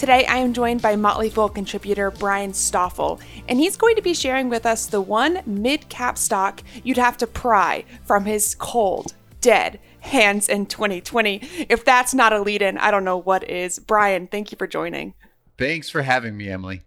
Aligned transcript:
Today 0.00 0.24
I 0.24 0.38
am 0.38 0.54
joined 0.54 0.80
by 0.80 0.96
Motley 0.96 1.28
Fool 1.28 1.50
contributor 1.50 2.10
Brian 2.10 2.54
Stoffel, 2.54 3.20
and 3.46 3.58
he's 3.58 3.76
going 3.76 3.96
to 3.96 4.00
be 4.00 4.14
sharing 4.14 4.48
with 4.48 4.64
us 4.64 4.86
the 4.86 5.02
one 5.02 5.42
mid 5.44 5.90
cap 5.90 6.16
stock 6.16 6.62
you'd 6.82 6.96
have 6.96 7.18
to 7.18 7.26
pry 7.26 7.84
from 8.06 8.24
his 8.24 8.54
cold, 8.54 9.12
dead 9.42 9.78
hands 9.98 10.48
in 10.48 10.64
2020. 10.64 11.66
If 11.68 11.84
that's 11.84 12.14
not 12.14 12.32
a 12.32 12.40
lead 12.40 12.62
in, 12.62 12.78
I 12.78 12.90
don't 12.90 13.04
know 13.04 13.18
what 13.18 13.46
is. 13.46 13.78
Brian, 13.78 14.26
thank 14.26 14.50
you 14.50 14.56
for 14.56 14.66
joining. 14.66 15.12
Thanks 15.58 15.90
for 15.90 16.00
having 16.00 16.34
me, 16.34 16.48
Emily. 16.48 16.80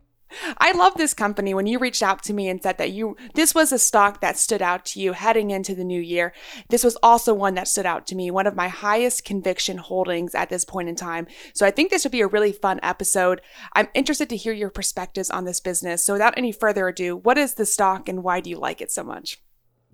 I 0.57 0.71
love 0.71 0.95
this 0.95 1.13
company. 1.13 1.53
When 1.53 1.67
you 1.67 1.79
reached 1.79 2.03
out 2.03 2.23
to 2.23 2.33
me 2.33 2.49
and 2.49 2.61
said 2.61 2.77
that 2.77 2.91
you 2.91 3.15
this 3.33 3.53
was 3.53 3.71
a 3.71 3.79
stock 3.79 4.21
that 4.21 4.37
stood 4.37 4.61
out 4.61 4.85
to 4.85 4.99
you 4.99 5.13
heading 5.13 5.51
into 5.51 5.75
the 5.75 5.83
new 5.83 6.01
year, 6.01 6.33
this 6.69 6.83
was 6.83 6.97
also 7.03 7.33
one 7.33 7.55
that 7.55 7.67
stood 7.67 7.85
out 7.85 8.05
to 8.07 8.15
me, 8.15 8.31
one 8.31 8.47
of 8.47 8.55
my 8.55 8.67
highest 8.67 9.25
conviction 9.25 9.77
holdings 9.77 10.35
at 10.35 10.49
this 10.49 10.65
point 10.65 10.89
in 10.89 10.95
time. 10.95 11.27
So 11.53 11.65
I 11.65 11.71
think 11.71 11.89
this 11.89 12.03
would 12.03 12.11
be 12.11 12.21
a 12.21 12.27
really 12.27 12.51
fun 12.51 12.79
episode. 12.83 13.41
I'm 13.73 13.87
interested 13.93 14.29
to 14.29 14.37
hear 14.37 14.53
your 14.53 14.69
perspectives 14.69 15.29
on 15.29 15.45
this 15.45 15.59
business. 15.59 16.05
So 16.05 16.13
without 16.13 16.37
any 16.37 16.51
further 16.51 16.87
ado, 16.87 17.15
what 17.15 17.37
is 17.37 17.55
the 17.55 17.65
stock 17.65 18.07
and 18.09 18.23
why 18.23 18.39
do 18.39 18.49
you 18.49 18.57
like 18.57 18.81
it 18.81 18.91
so 18.91 19.03
much? 19.03 19.39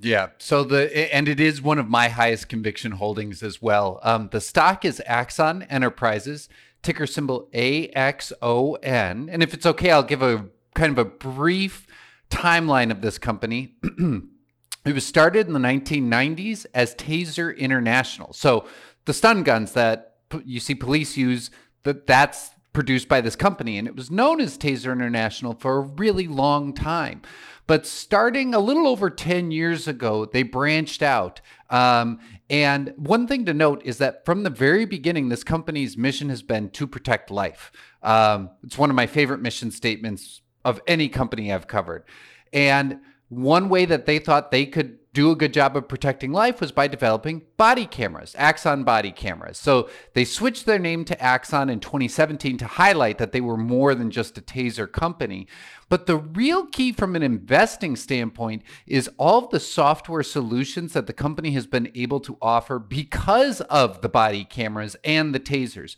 Yeah. 0.02 0.30
So 0.38 0.64
the 0.64 1.14
and 1.14 1.28
it 1.28 1.40
is 1.40 1.62
one 1.62 1.78
of 1.78 1.90
my 1.90 2.08
highest 2.08 2.48
conviction 2.48 2.94
holdings 2.94 3.44
as 3.44 3.62
well. 3.62 4.00
Um, 4.02 4.30
the 4.32 4.40
stock 4.40 4.86
is 4.86 5.02
Axon 5.06 5.64
Enterprises 5.64 6.48
ticker 6.90 7.06
symbol 7.06 7.48
AXON. 7.54 9.30
And 9.32 9.44
if 9.44 9.54
it's 9.54 9.68
okay, 9.68 9.92
I'll 9.92 10.02
give 10.02 10.24
a 10.24 10.48
kind 10.74 10.92
of 10.92 10.98
a 10.98 11.06
brief 11.06 11.86
timeline 12.32 12.90
of 12.90 13.02
this 13.02 13.20
company. 13.20 13.76
it 13.84 14.96
was 14.96 15.06
started 15.06 15.46
in 15.46 15.54
the 15.54 15.60
1990s 15.60 16.66
as 16.74 16.96
Taser 16.96 17.56
International. 17.56 18.34
So 18.34 18.66
the 19.06 19.14
stun 19.14 19.44
guns 19.44 19.74
that 19.74 20.16
you 20.44 20.60
see 20.60 20.74
police 20.74 21.16
use, 21.16 21.52
that 21.84 22.08
that's 22.08 22.50
produced 22.80 23.10
by 23.10 23.20
this 23.20 23.36
company 23.36 23.78
and 23.78 23.90
it 23.90 23.96
was 23.98 24.10
known 24.10 24.40
as 24.40 24.58
Taser 24.58 24.94
International 24.94 25.54
for 25.54 25.80
a 25.80 25.82
really 25.82 26.30
long 26.30 26.72
time. 26.72 27.22
But 27.68 27.86
starting 27.86 28.54
a 28.54 28.60
little 28.60 28.88
over 28.88 29.10
10 29.10 29.52
years 29.52 29.86
ago, 29.86 30.24
they 30.24 30.44
branched 30.44 31.04
out. 31.04 31.42
Um, 31.70 32.20
and 32.50 32.94
one 32.96 33.28
thing 33.28 33.44
to 33.48 33.54
note 33.54 33.82
is 33.84 33.98
that 33.98 34.24
from 34.24 34.44
the 34.44 34.50
very 34.50 34.86
beginning, 34.86 35.28
this 35.28 35.44
company's 35.44 35.98
mission 35.98 36.30
has 36.30 36.42
been 36.42 36.70
to 36.70 36.88
protect 36.88 37.30
life. 37.30 37.70
Um, 38.02 38.50
it's 38.64 38.78
one 38.78 38.90
of 38.90 38.96
my 38.96 39.08
favorite 39.08 39.42
mission 39.42 39.72
statements 39.72 40.40
of 40.64 40.80
any 40.88 41.10
company 41.10 41.52
I've 41.52 41.68
covered. 41.68 42.06
And 42.54 43.02
one 43.28 43.68
way 43.68 43.84
that 43.84 44.06
they 44.06 44.20
thought 44.20 44.52
they 44.52 44.66
could 44.66 45.00
do 45.20 45.32
a 45.32 45.36
good 45.36 45.54
job 45.54 45.76
of 45.76 45.86
protecting 45.90 46.32
life 46.32 46.62
was 46.62 46.72
by 46.72 46.88
developing 46.88 47.42
body 47.58 47.86
cameras, 47.86 48.34
Axon 48.38 48.86
body 48.86 49.12
cameras. 49.12 49.58
So 49.58 49.90
they 50.14 50.24
switched 50.24 50.66
their 50.66 50.80
name 50.80 51.04
to 51.04 51.22
Axon 51.22 51.70
in 51.70 51.82
2017 51.82 52.58
to 52.58 52.66
highlight 52.66 53.18
that 53.18 53.34
they 53.34 53.42
were 53.42 53.58
more 53.58 53.94
than 53.94 54.12
just 54.12 54.38
a 54.38 54.42
taser 54.42 54.90
company. 54.90 55.46
But 55.90 56.06
the 56.06 56.16
real 56.16 56.68
key 56.68 56.94
from 56.94 57.18
an 57.18 57.24
investing 57.24 57.98
standpoint 57.98 58.64
is 58.88 59.10
all 59.18 59.44
of 59.44 59.50
the 59.50 59.60
software 59.60 60.24
solutions 60.24 60.94
that 60.94 61.06
the 61.06 61.12
company 61.12 61.52
has 61.52 61.68
been 61.68 61.92
able 61.96 62.22
to 62.22 62.38
offer 62.42 62.80
because 62.80 63.60
of 63.60 64.00
the 64.00 64.08
body 64.08 64.46
cameras 64.46 64.96
and 65.04 65.36
the 65.36 65.40
tasers. 65.42 65.98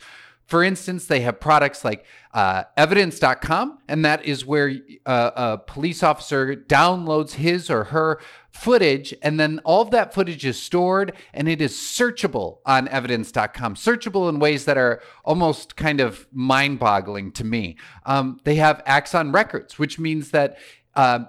For 0.51 0.65
instance, 0.65 1.05
they 1.05 1.21
have 1.21 1.39
products 1.39 1.85
like 1.85 2.03
uh, 2.33 2.63
evidence.com, 2.75 3.77
and 3.87 4.03
that 4.03 4.25
is 4.25 4.45
where 4.45 4.75
uh, 5.05 5.31
a 5.33 5.57
police 5.59 6.03
officer 6.03 6.57
downloads 6.57 7.35
his 7.35 7.69
or 7.69 7.85
her 7.85 8.19
footage, 8.49 9.13
and 9.21 9.39
then 9.39 9.61
all 9.63 9.81
of 9.81 9.91
that 9.91 10.13
footage 10.13 10.45
is 10.45 10.61
stored 10.61 11.13
and 11.33 11.47
it 11.47 11.61
is 11.61 11.71
searchable 11.71 12.57
on 12.65 12.89
evidence.com, 12.89 13.75
searchable 13.75 14.27
in 14.27 14.39
ways 14.39 14.65
that 14.65 14.77
are 14.77 15.01
almost 15.23 15.77
kind 15.77 16.01
of 16.01 16.27
mind 16.33 16.79
boggling 16.79 17.31
to 17.31 17.45
me. 17.45 17.77
Um, 18.05 18.37
they 18.43 18.55
have 18.55 18.83
Axon 18.85 19.31
Records, 19.31 19.79
which 19.79 19.99
means 19.99 20.31
that. 20.31 20.57
Uh, 20.95 21.19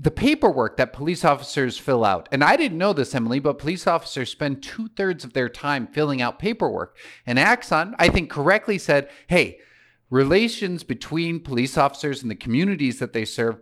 the 0.00 0.10
paperwork 0.10 0.78
that 0.78 0.92
police 0.92 1.24
officers 1.24 1.78
fill 1.78 2.04
out, 2.04 2.28
and 2.32 2.42
I 2.42 2.56
didn't 2.56 2.78
know 2.78 2.92
this, 2.92 3.14
Emily, 3.14 3.40
but 3.40 3.58
police 3.58 3.86
officers 3.86 4.30
spend 4.30 4.62
two 4.62 4.88
thirds 4.88 5.24
of 5.24 5.34
their 5.34 5.48
time 5.48 5.86
filling 5.86 6.22
out 6.22 6.38
paperwork. 6.38 6.96
And 7.26 7.38
Axon, 7.38 7.94
I 7.98 8.08
think, 8.08 8.30
correctly 8.30 8.78
said, 8.78 9.10
hey, 9.26 9.58
relations 10.08 10.82
between 10.82 11.40
police 11.40 11.76
officers 11.76 12.22
and 12.22 12.30
the 12.30 12.36
communities 12.36 12.98
that 13.00 13.12
they 13.12 13.24
serve 13.24 13.60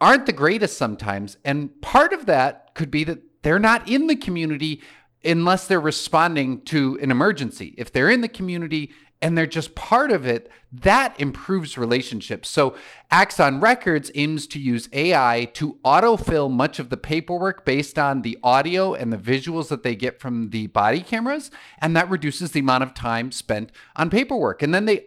aren't 0.00 0.26
the 0.26 0.32
greatest 0.32 0.76
sometimes. 0.76 1.36
And 1.44 1.80
part 1.80 2.12
of 2.12 2.26
that 2.26 2.74
could 2.74 2.90
be 2.90 3.04
that 3.04 3.22
they're 3.42 3.58
not 3.58 3.88
in 3.88 4.08
the 4.08 4.16
community 4.16 4.82
unless 5.24 5.66
they're 5.66 5.80
responding 5.80 6.62
to 6.62 6.98
an 7.00 7.10
emergency. 7.10 7.74
If 7.78 7.92
they're 7.92 8.10
in 8.10 8.20
the 8.20 8.28
community 8.28 8.92
and 9.20 9.38
they're 9.38 9.46
just 9.46 9.74
part 9.74 10.10
of 10.10 10.26
it, 10.26 10.50
that 10.72 11.18
improves 11.20 11.78
relationships. 11.78 12.48
So 12.48 12.74
Axon 13.12 13.60
Records 13.60 14.10
aims 14.14 14.46
to 14.46 14.58
use 14.58 14.88
AI 14.94 15.50
to 15.52 15.76
autofill 15.84 16.50
much 16.50 16.78
of 16.78 16.88
the 16.88 16.96
paperwork 16.96 17.62
based 17.62 17.98
on 17.98 18.22
the 18.22 18.38
audio 18.42 18.94
and 18.94 19.12
the 19.12 19.18
visuals 19.18 19.68
that 19.68 19.82
they 19.82 19.94
get 19.94 20.18
from 20.18 20.48
the 20.48 20.68
body 20.68 21.02
cameras, 21.02 21.50
and 21.82 21.94
that 21.94 22.08
reduces 22.08 22.52
the 22.52 22.60
amount 22.60 22.84
of 22.84 22.94
time 22.94 23.30
spent 23.30 23.70
on 23.96 24.08
paperwork. 24.08 24.62
And 24.62 24.74
then 24.74 24.86
they 24.86 25.04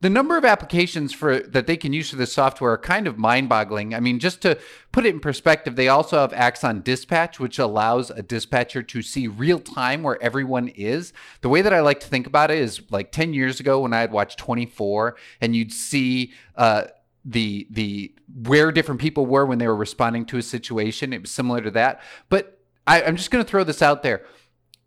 the 0.00 0.10
number 0.10 0.36
of 0.36 0.44
applications 0.44 1.12
for 1.12 1.38
that 1.38 1.68
they 1.68 1.76
can 1.76 1.92
use 1.92 2.10
for 2.10 2.16
this 2.16 2.32
software 2.32 2.72
are 2.72 2.78
kind 2.78 3.06
of 3.06 3.18
mind-boggling. 3.18 3.94
I 3.94 4.00
mean, 4.00 4.18
just 4.18 4.42
to 4.42 4.58
put 4.90 5.06
it 5.06 5.14
in 5.14 5.20
perspective, 5.20 5.76
they 5.76 5.86
also 5.86 6.18
have 6.18 6.32
Axon 6.32 6.82
Dispatch, 6.82 7.38
which 7.38 7.60
allows 7.60 8.10
a 8.10 8.22
dispatcher 8.22 8.82
to 8.82 9.00
see 9.00 9.28
real 9.28 9.60
time 9.60 10.02
where 10.02 10.20
everyone 10.20 10.66
is. 10.66 11.12
The 11.40 11.48
way 11.48 11.62
that 11.62 11.72
I 11.72 11.82
like 11.82 12.00
to 12.00 12.08
think 12.08 12.26
about 12.26 12.50
it 12.50 12.58
is 12.58 12.82
like 12.90 13.12
10 13.12 13.32
years 13.32 13.60
ago 13.60 13.78
when 13.78 13.92
I 13.92 14.00
had 14.00 14.10
watched 14.10 14.40
24, 14.40 15.14
and 15.40 15.54
you'd 15.54 15.72
see 15.72 16.32
uh, 16.56 16.86
the 17.24 17.66
the 17.70 18.14
where 18.42 18.72
different 18.72 19.00
people 19.00 19.26
were 19.26 19.46
when 19.46 19.58
they 19.58 19.66
were 19.66 19.76
responding 19.76 20.24
to 20.26 20.38
a 20.38 20.42
situation. 20.42 21.12
It 21.12 21.22
was 21.22 21.30
similar 21.30 21.60
to 21.60 21.70
that. 21.72 22.00
But 22.28 22.58
I, 22.86 23.02
I'm 23.02 23.16
just 23.16 23.30
going 23.30 23.44
to 23.44 23.48
throw 23.48 23.64
this 23.64 23.82
out 23.82 24.02
there. 24.02 24.24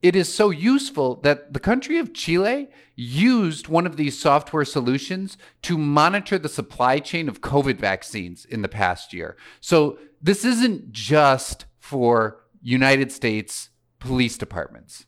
It 0.01 0.16
is 0.16 0.31
so 0.31 0.50
useful 0.50 1.16
that 1.22 1.53
the 1.53 1.59
country 1.59 1.97
of 1.97 2.13
Chile 2.13 2.69
used 2.96 3.68
one 3.68 3.88
of 3.88 3.97
these 3.97 4.19
software 4.19 4.66
solutions 4.66 5.38
to 5.63 5.78
monitor 5.78 6.38
the 6.38 6.50
supply 6.50 7.00
chain 7.00 7.28
of 7.28 7.41
COVID 7.41 7.79
vaccines 7.79 8.46
in 8.46 8.62
the 8.62 8.67
past 8.67 9.13
year. 9.13 9.35
So 9.62 9.97
this 10.22 10.46
isn't 10.46 10.91
just 10.91 11.66
for 11.79 12.44
United 12.62 13.12
States 13.12 13.69
police 14.00 14.38
departments. 14.38 15.06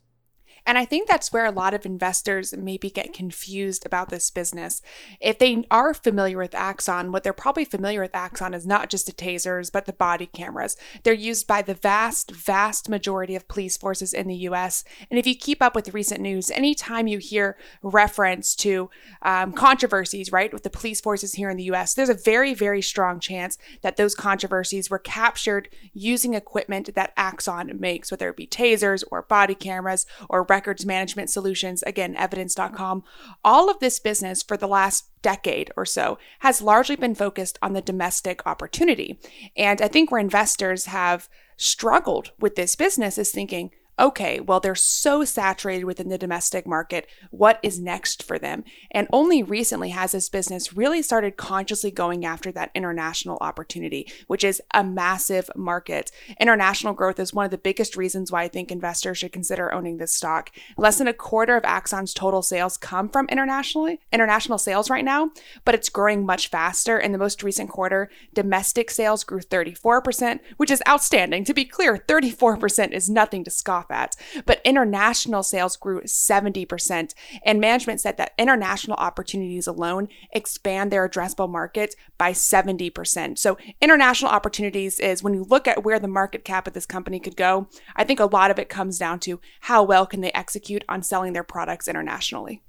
And 0.68 0.78
I 0.78 0.84
think 0.84 1.08
that's 1.08 1.32
where 1.32 1.46
a 1.46 1.52
lot 1.52 1.74
of 1.74 1.86
investors 1.86 2.54
maybe 2.56 2.90
get 2.90 3.14
confused 3.14 3.86
about 3.86 4.10
this 4.10 4.30
business. 4.30 4.82
If 5.22 5.40
they 5.40 5.64
are 5.72 5.94
familiar 5.94 6.38
with 6.38 6.54
Axon, 6.54 7.14
what 7.14 7.24
they're 7.24 7.32
probably 7.32 7.64
familiar 7.64 8.02
with 8.02 8.14
Axon 8.14 8.54
is 8.54 8.68
not 8.68 8.90
just 8.90 9.06
the 9.06 9.14
tasers, 9.14 9.72
but 9.72 9.86
the 9.86 9.94
body 9.94 10.26
cameras. 10.26 10.76
They're 11.04 11.14
used 11.14 11.48
by 11.48 11.62
the 11.62 11.74
vast, 11.74 12.32
vast 12.32 12.90
majority 12.90 13.34
of 13.34 13.48
police 13.48 13.78
forces 13.78 14.14
in 14.14 14.28
the 14.28 14.36
US. 14.50 14.84
And 15.10 15.18
if 15.18 15.26
you 15.26 15.36
keep 15.36 15.62
up 15.62 15.74
with 15.74 15.94
recent 15.94 16.20
news, 16.20 16.52
anytime 16.52 17.08
you 17.08 17.20
hear 17.20 17.58
reference 17.82 18.54
to 18.58 18.90
um, 19.22 19.54
controversies, 19.54 20.34
right, 20.34 20.52
with 20.52 20.64
the 20.64 20.70
police 20.70 21.00
forces 21.00 21.36
here 21.36 21.50
in 21.50 21.56
the 21.56 21.72
US, 21.72 21.94
there's 21.94 22.10
a 22.10 22.14
very, 22.14 22.54
very 22.54 22.82
strong 22.82 23.22
chance 23.22 23.58
that 23.84 23.96
those 23.96 24.16
controversies 24.16 24.90
were 24.90 25.00
captured 25.00 25.70
using 25.94 26.34
equipment 26.34 26.94
that 26.94 27.14
Axon 27.16 27.72
makes, 27.80 28.12
whether 28.12 28.28
it 28.28 28.36
be 28.36 28.48
tasers 28.48 29.06
or 29.10 29.22
body 29.22 29.56
cameras 29.56 30.06
or 30.30 30.44
records 30.58 30.88
management 30.88 31.30
solutions, 31.30 31.84
again, 31.84 32.16
evidence.com, 32.16 33.04
all 33.44 33.70
of 33.70 33.78
this 33.80 34.00
business 34.00 34.42
for 34.42 34.58
the 34.58 34.68
last 34.68 35.06
decade 35.22 35.72
or 35.78 35.86
so 35.86 36.18
has 36.40 36.64
largely 36.64 36.96
been 36.96 37.14
focused 37.14 37.60
on 37.62 37.74
the 37.74 37.82
domestic 37.82 38.42
opportunity. 38.48 39.20
And 39.56 39.84
I 39.84 39.88
think 39.88 40.10
where 40.10 40.20
investors 40.20 40.88
have 40.88 41.30
struggled 41.58 42.32
with 42.40 42.56
this 42.56 42.76
business 42.76 43.20
is 43.20 43.30
thinking, 43.30 43.70
okay, 44.00 44.40
well, 44.40 44.60
they're 44.60 44.76
so 44.76 45.24
saturated 45.24 45.86
within 45.86 46.10
the 46.10 46.18
domestic 46.18 46.68
market. 46.68 47.08
What 47.32 47.60
is 47.64 47.80
next 47.80 48.22
for 48.22 48.38
them? 48.38 48.64
And 48.92 49.08
only 49.12 49.42
recently 49.42 49.90
has 49.90 50.12
this 50.12 50.30
business 50.30 50.76
really 50.76 51.02
started 51.02 51.38
consciously 51.38 51.90
going 51.90 52.26
after 52.26 52.52
that 52.52 52.72
international 52.76 53.38
opportunity, 53.42 54.12
which 54.28 54.44
is 54.44 54.62
a 54.74 54.84
massive 54.84 55.50
market. 55.56 56.12
International 56.40 56.94
growth 56.94 57.20
is 57.20 57.34
one 57.34 57.46
of 57.46 57.52
the 57.52 57.58
biggest 57.58 57.98
reasons 57.98 58.32
why 58.32 58.44
I 58.44 58.48
think 58.48 58.72
investors 58.72 59.18
should 59.18 59.32
consider 59.32 59.74
owning 59.74 59.98
this 59.98 60.14
stock. 60.14 60.52
Less 60.78 61.00
than 61.00 61.08
a 61.08 61.14
quarter 61.14 61.56
of 61.56 61.64
Axon's 61.64 62.14
total 62.14 62.42
sales 62.42 62.78
come 62.78 63.10
from 63.10 63.28
internationally 63.30 64.00
international 64.14 64.58
sales 64.60 64.90
right 64.90 65.06
now, 65.06 65.32
but 65.66 65.74
it's 65.74 65.90
growing 65.90 66.26
much 66.26 66.50
faster. 66.50 67.00
In 67.00 67.12
the 67.12 67.18
most 67.18 67.42
recent 67.42 67.70
quarter, 67.70 68.10
domestic 68.34 68.92
sales 68.92 69.24
grew 69.24 69.40
34%, 69.40 70.40
which 70.58 70.72
is 70.72 70.84
outstanding. 70.88 71.44
To 71.46 71.54
be 71.54 71.66
clear, 71.66 71.98
34% 71.98 72.92
is 72.92 73.10
nothing 73.10 73.44
to 73.44 73.52
scoff 73.52 73.87
at. 73.92 74.16
But 74.46 74.62
international 74.64 75.44
sales 75.44 75.76
grew 75.76 76.02
70%. 76.02 77.14
And 77.46 77.60
management 77.60 78.02
said 78.02 78.18
that 78.18 78.34
international 78.38 78.98
opportunities 78.98 79.68
alone 79.68 80.08
expand 80.32 80.92
their 80.92 81.08
addressable 81.08 81.50
market 81.50 81.96
by 82.18 82.32
70%. 82.32 83.38
So, 83.38 83.58
international 83.82 84.32
opportunities 84.32 85.00
is 85.00 85.24
when 85.24 85.34
you 85.34 85.44
look 85.44 85.68
at 85.68 85.84
where 85.84 86.00
the 86.00 86.08
market 86.08 86.44
cap 86.44 86.68
of 86.68 86.74
this 86.74 86.86
company 86.86 87.20
could 87.20 87.38
go, 87.38 87.68
I 87.96 88.04
think 88.04 88.20
a 88.20 88.26
lot 88.26 88.52
of 88.52 88.60
it 88.60 88.70
comes 88.70 88.98
down 88.98 89.20
to 89.22 89.40
how 89.62 89.84
well 89.84 90.06
can 90.06 90.22
they 90.22 90.32
execute 90.32 90.84
on 90.90 91.04
selling 91.04 91.34
their 91.34 91.44
products 91.44 91.88
internationally. 91.88 92.62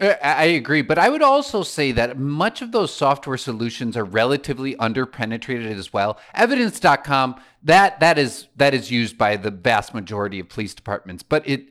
Uh, 0.00 0.14
I 0.22 0.46
agree, 0.46 0.82
but 0.82 0.98
I 0.98 1.08
would 1.08 1.22
also 1.22 1.62
say 1.62 1.92
that 1.92 2.18
much 2.18 2.62
of 2.62 2.72
those 2.72 2.92
software 2.92 3.36
solutions 3.36 3.96
are 3.96 4.04
relatively 4.04 4.74
underpenetrated 4.74 5.70
as 5.70 5.92
well. 5.92 6.18
Evidence.com 6.34 7.36
that 7.62 7.98
that 8.00 8.18
is 8.18 8.48
that 8.56 8.74
is 8.74 8.90
used 8.90 9.16
by 9.16 9.36
the 9.36 9.50
vast 9.50 9.94
majority 9.94 10.40
of 10.40 10.48
police 10.48 10.74
departments, 10.74 11.22
but 11.22 11.48
it 11.48 11.70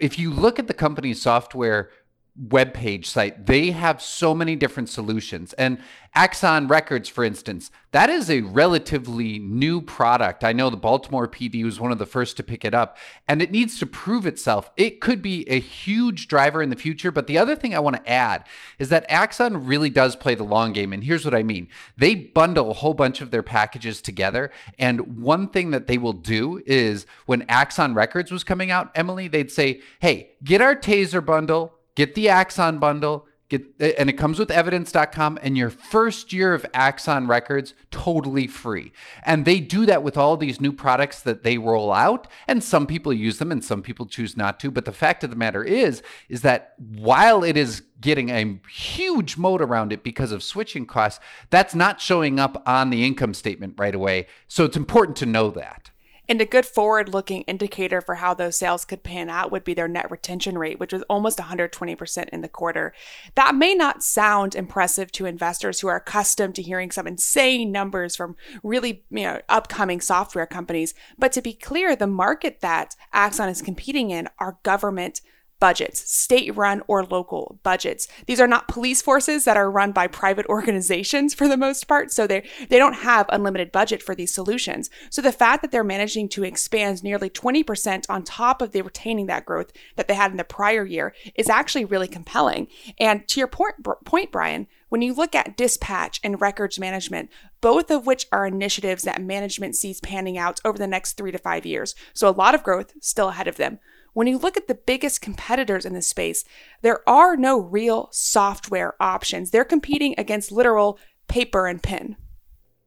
if 0.00 0.18
you 0.18 0.30
look 0.30 0.58
at 0.58 0.68
the 0.68 0.74
company's 0.74 1.20
software 1.20 1.90
web 2.36 2.74
page 2.74 3.08
site. 3.08 3.46
They 3.46 3.70
have 3.70 4.02
so 4.02 4.34
many 4.34 4.56
different 4.56 4.88
solutions. 4.88 5.52
And 5.52 5.78
Axon 6.16 6.66
Records, 6.66 7.08
for 7.08 7.22
instance, 7.24 7.70
that 7.92 8.10
is 8.10 8.28
a 8.28 8.40
relatively 8.40 9.38
new 9.38 9.80
product. 9.80 10.42
I 10.42 10.52
know 10.52 10.68
the 10.68 10.76
Baltimore 10.76 11.28
PD 11.28 11.64
was 11.64 11.78
one 11.78 11.92
of 11.92 11.98
the 11.98 12.06
first 12.06 12.36
to 12.36 12.42
pick 12.42 12.64
it 12.64 12.74
up, 12.74 12.96
and 13.28 13.40
it 13.40 13.52
needs 13.52 13.78
to 13.78 13.86
prove 13.86 14.26
itself. 14.26 14.70
It 14.76 15.00
could 15.00 15.22
be 15.22 15.48
a 15.48 15.60
huge 15.60 16.26
driver 16.26 16.60
in 16.60 16.70
the 16.70 16.76
future. 16.76 17.12
But 17.12 17.28
the 17.28 17.38
other 17.38 17.54
thing 17.54 17.72
I 17.74 17.80
want 17.80 17.96
to 17.96 18.10
add 18.10 18.46
is 18.80 18.88
that 18.88 19.06
Axon 19.08 19.66
really 19.66 19.90
does 19.90 20.16
play 20.16 20.34
the 20.34 20.44
long 20.44 20.72
game. 20.72 20.92
And 20.92 21.04
here's 21.04 21.24
what 21.24 21.34
I 21.34 21.44
mean 21.44 21.68
they 21.96 22.16
bundle 22.16 22.70
a 22.70 22.74
whole 22.74 22.94
bunch 22.94 23.20
of 23.20 23.30
their 23.30 23.44
packages 23.44 24.02
together. 24.02 24.50
And 24.76 25.22
one 25.22 25.48
thing 25.48 25.70
that 25.70 25.86
they 25.86 25.98
will 25.98 26.12
do 26.12 26.62
is 26.66 27.06
when 27.26 27.42
Axon 27.48 27.94
Records 27.94 28.32
was 28.32 28.42
coming 28.42 28.72
out, 28.72 28.90
Emily, 28.96 29.28
they'd 29.28 29.52
say, 29.52 29.82
hey, 30.00 30.32
get 30.42 30.60
our 30.60 30.74
Taser 30.74 31.24
bundle 31.24 31.74
Get 31.94 32.14
the 32.14 32.28
Axon 32.28 32.78
bundle. 32.78 33.26
Get 33.50 33.66
and 33.78 34.08
it 34.08 34.14
comes 34.14 34.38
with 34.38 34.50
evidence.com 34.50 35.38
and 35.42 35.56
your 35.56 35.68
first 35.68 36.32
year 36.32 36.54
of 36.54 36.64
Axon 36.72 37.26
records 37.26 37.74
totally 37.90 38.46
free. 38.46 38.90
And 39.22 39.44
they 39.44 39.60
do 39.60 39.84
that 39.84 40.02
with 40.02 40.16
all 40.16 40.38
these 40.38 40.62
new 40.62 40.72
products 40.72 41.20
that 41.20 41.42
they 41.42 41.58
roll 41.58 41.92
out 41.92 42.26
and 42.48 42.64
some 42.64 42.86
people 42.86 43.12
use 43.12 43.38
them 43.38 43.52
and 43.52 43.62
some 43.62 43.82
people 43.82 44.06
choose 44.06 44.34
not 44.34 44.58
to, 44.60 44.70
but 44.70 44.86
the 44.86 44.92
fact 44.92 45.22
of 45.24 45.30
the 45.30 45.36
matter 45.36 45.62
is 45.62 46.02
is 46.30 46.40
that 46.40 46.74
while 46.78 47.44
it 47.44 47.56
is 47.56 47.82
getting 48.00 48.30
a 48.30 48.58
huge 48.70 49.36
moat 49.36 49.60
around 49.60 49.92
it 49.92 50.02
because 50.02 50.32
of 50.32 50.42
switching 50.42 50.86
costs, 50.86 51.20
that's 51.50 51.74
not 51.74 52.00
showing 52.00 52.40
up 52.40 52.62
on 52.66 52.88
the 52.88 53.04
income 53.04 53.34
statement 53.34 53.74
right 53.76 53.94
away. 53.94 54.26
So 54.48 54.64
it's 54.64 54.76
important 54.76 55.18
to 55.18 55.26
know 55.26 55.50
that. 55.50 55.90
And 56.28 56.40
a 56.40 56.46
good 56.46 56.64
forward 56.64 57.08
looking 57.10 57.42
indicator 57.42 58.00
for 58.00 58.16
how 58.16 58.34
those 58.34 58.56
sales 58.56 58.84
could 58.84 59.02
pan 59.02 59.28
out 59.28 59.52
would 59.52 59.64
be 59.64 59.74
their 59.74 59.88
net 59.88 60.10
retention 60.10 60.56
rate, 60.56 60.80
which 60.80 60.92
was 60.92 61.02
almost 61.02 61.38
120% 61.38 62.28
in 62.30 62.40
the 62.40 62.48
quarter. 62.48 62.94
That 63.34 63.54
may 63.54 63.74
not 63.74 64.02
sound 64.02 64.54
impressive 64.54 65.12
to 65.12 65.26
investors 65.26 65.80
who 65.80 65.88
are 65.88 65.96
accustomed 65.96 66.54
to 66.54 66.62
hearing 66.62 66.90
some 66.90 67.06
insane 67.06 67.70
numbers 67.70 68.16
from 68.16 68.36
really 68.62 69.04
you 69.10 69.24
know, 69.24 69.40
upcoming 69.48 70.00
software 70.00 70.46
companies. 70.46 70.94
But 71.18 71.32
to 71.32 71.42
be 71.42 71.52
clear, 71.52 71.94
the 71.94 72.06
market 72.06 72.60
that 72.60 72.96
Axon 73.12 73.48
is 73.48 73.60
competing 73.60 74.10
in 74.10 74.28
are 74.38 74.58
government 74.62 75.20
budgets, 75.60 76.10
state 76.10 76.54
run 76.56 76.82
or 76.86 77.04
local 77.04 77.58
budgets. 77.62 78.08
These 78.26 78.40
are 78.40 78.46
not 78.46 78.68
police 78.68 79.00
forces 79.00 79.44
that 79.44 79.56
are 79.56 79.70
run 79.70 79.92
by 79.92 80.06
private 80.06 80.46
organizations 80.48 81.34
for 81.34 81.48
the 81.48 81.56
most 81.56 81.88
part, 81.88 82.12
so 82.12 82.26
they 82.26 82.46
they 82.68 82.78
don't 82.78 82.94
have 82.94 83.26
unlimited 83.28 83.72
budget 83.72 84.02
for 84.02 84.14
these 84.14 84.32
solutions. 84.32 84.90
So 85.10 85.22
the 85.22 85.32
fact 85.32 85.62
that 85.62 85.70
they're 85.70 85.84
managing 85.84 86.28
to 86.30 86.44
expand 86.44 87.02
nearly 87.02 87.30
20% 87.30 88.04
on 88.08 88.22
top 88.22 88.60
of 88.60 88.72
the 88.72 88.82
retaining 88.82 89.26
that 89.26 89.44
growth 89.44 89.72
that 89.96 90.08
they 90.08 90.14
had 90.14 90.30
in 90.30 90.36
the 90.36 90.44
prior 90.44 90.84
year 90.84 91.14
is 91.34 91.48
actually 91.48 91.84
really 91.84 92.08
compelling. 92.08 92.68
And 92.98 93.26
to 93.28 93.40
your 93.40 93.48
point 93.48 93.76
point 94.04 94.30
Brian, 94.30 94.66
when 94.88 95.02
you 95.02 95.14
look 95.14 95.34
at 95.34 95.56
dispatch 95.56 96.20
and 96.22 96.40
records 96.40 96.78
management, 96.78 97.30
both 97.60 97.90
of 97.90 98.06
which 98.06 98.26
are 98.30 98.46
initiatives 98.46 99.02
that 99.02 99.20
management 99.20 99.74
sees 99.74 100.00
panning 100.00 100.38
out 100.38 100.60
over 100.64 100.78
the 100.78 100.86
next 100.86 101.14
3 101.14 101.32
to 101.32 101.38
5 101.38 101.66
years. 101.66 101.94
So 102.12 102.28
a 102.28 102.30
lot 102.30 102.54
of 102.54 102.62
growth 102.62 102.92
still 103.00 103.30
ahead 103.30 103.48
of 103.48 103.56
them. 103.56 103.80
When 104.14 104.26
you 104.26 104.38
look 104.38 104.56
at 104.56 104.68
the 104.68 104.74
biggest 104.74 105.20
competitors 105.20 105.84
in 105.84 105.92
this 105.92 106.08
space, 106.08 106.44
there 106.82 107.06
are 107.08 107.36
no 107.36 107.58
real 107.58 108.08
software 108.12 108.94
options. 109.00 109.50
They're 109.50 109.64
competing 109.64 110.14
against 110.16 110.50
literal 110.50 110.98
paper 111.28 111.66
and 111.66 111.82
pen. 111.82 112.16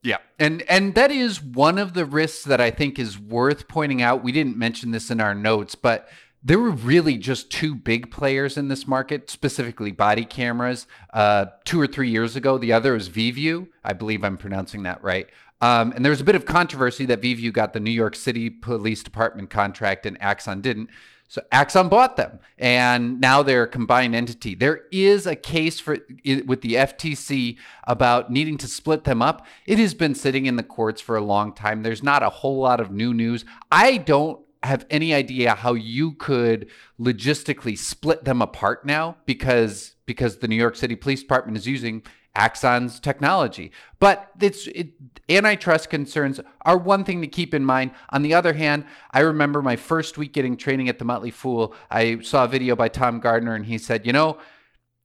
Yeah. 0.02 0.18
And 0.40 0.64
and 0.64 0.96
that 0.96 1.12
is 1.12 1.42
one 1.42 1.78
of 1.78 1.94
the 1.94 2.06
risks 2.06 2.44
that 2.46 2.62
I 2.62 2.72
think 2.72 2.98
is 2.98 3.20
worth 3.20 3.68
pointing 3.68 4.02
out. 4.02 4.24
We 4.24 4.32
didn't 4.32 4.58
mention 4.58 4.92
this 4.92 5.12
in 5.12 5.20
our 5.20 5.36
notes, 5.36 5.76
but 5.76 6.08
there 6.44 6.60
were 6.60 6.72
really 6.72 7.18
just 7.18 7.52
two 7.52 7.76
big 7.76 8.10
players 8.10 8.58
in 8.58 8.70
this 8.70 8.88
market, 8.88 9.30
specifically 9.30 9.92
body 9.92 10.24
cameras. 10.24 10.88
Uh, 11.12 11.48
two 11.66 11.82
or 11.82 11.88
three 11.88 12.10
years 12.10 12.38
ago, 12.38 12.58
the 12.58 12.72
other 12.72 12.96
is 12.96 13.10
VIEVU. 13.10 13.68
I 13.84 13.94
believe 13.94 14.24
I'm 14.24 14.38
pronouncing 14.38 14.84
that 14.84 15.04
right. 15.04 15.28
Um, 15.60 15.92
and 15.94 16.06
there 16.06 16.12
was 16.12 16.22
a 16.22 16.24
bit 16.24 16.36
of 16.36 16.46
controversy 16.46 17.06
that 17.08 17.22
VIEVU 17.22 17.52
got 17.52 17.74
the 17.74 17.80
New 17.80 17.92
York 17.92 18.16
City 18.16 18.50
Police 18.50 19.02
Department 19.04 19.50
contract 19.50 20.06
and 20.06 20.18
Axon 20.22 20.62
didn't. 20.62 20.90
So 21.30 21.42
Axon 21.52 21.90
bought 21.90 22.16
them, 22.16 22.40
and 22.58 23.20
now 23.20 23.44
they're 23.44 23.64
a 23.64 23.68
combined 23.68 24.16
entity. 24.16 24.56
There 24.56 24.84
is 24.92 25.28
a 25.28 25.36
case 25.36 25.78
for 25.80 25.98
with 26.46 26.62
the 26.62 26.76
FTC 26.76 27.58
about 27.84 28.32
needing 28.32 28.58
to 28.60 28.68
split 28.68 29.04
them 29.04 29.22
up. 29.22 29.46
It 29.66 29.78
has 29.78 29.94
been 29.94 30.16
sitting 30.16 30.46
in 30.46 30.56
the 30.56 30.64
courts 30.64 31.02
for 31.02 31.18
a 31.18 31.22
long 31.22 31.54
time. 31.54 31.84
There's 31.84 32.04
not 32.04 32.24
a 32.24 32.30
whole 32.30 32.60
lot 32.60 32.80
of 32.80 32.92
new 32.92 33.14
news. 33.14 33.44
I 33.70 33.98
don't 33.98 34.40
have 34.64 34.86
any 34.90 35.14
idea 35.14 35.54
how 35.54 35.74
you 35.74 36.14
could 36.14 36.70
logistically 37.00 37.78
split 37.78 38.24
them 38.24 38.42
apart 38.42 38.86
now 38.86 39.18
because 39.26 39.96
because 40.06 40.38
the 40.38 40.48
New 40.48 40.56
York 40.56 40.76
City 40.76 40.96
Police 40.96 41.22
Department 41.22 41.58
is 41.58 41.68
using 41.68 42.04
Axon's 42.38 43.00
technology. 43.00 43.72
But 44.00 44.30
it's 44.40 44.68
it, 44.68 44.92
antitrust 45.28 45.90
concerns 45.90 46.40
are 46.62 46.78
one 46.78 47.04
thing 47.04 47.20
to 47.22 47.28
keep 47.28 47.54
in 47.54 47.66
mind. 47.66 47.92
On 48.12 48.22
the 48.22 48.34
other 48.34 48.54
hand, 48.54 48.86
I 49.12 49.22
remember 49.22 49.62
my 49.62 49.76
first 49.76 50.18
week 50.18 50.34
getting 50.34 50.56
training 50.56 50.88
at 50.88 51.00
the 51.00 51.06
Motley 51.06 51.32
Fool. 51.32 51.74
I 51.90 52.20
saw 52.20 52.46
a 52.46 52.48
video 52.48 52.76
by 52.76 52.90
Tom 52.90 53.20
Gardner, 53.20 53.56
and 53.56 53.66
he 53.66 53.78
said, 53.78 54.06
"You 54.06 54.14
know." 54.14 54.38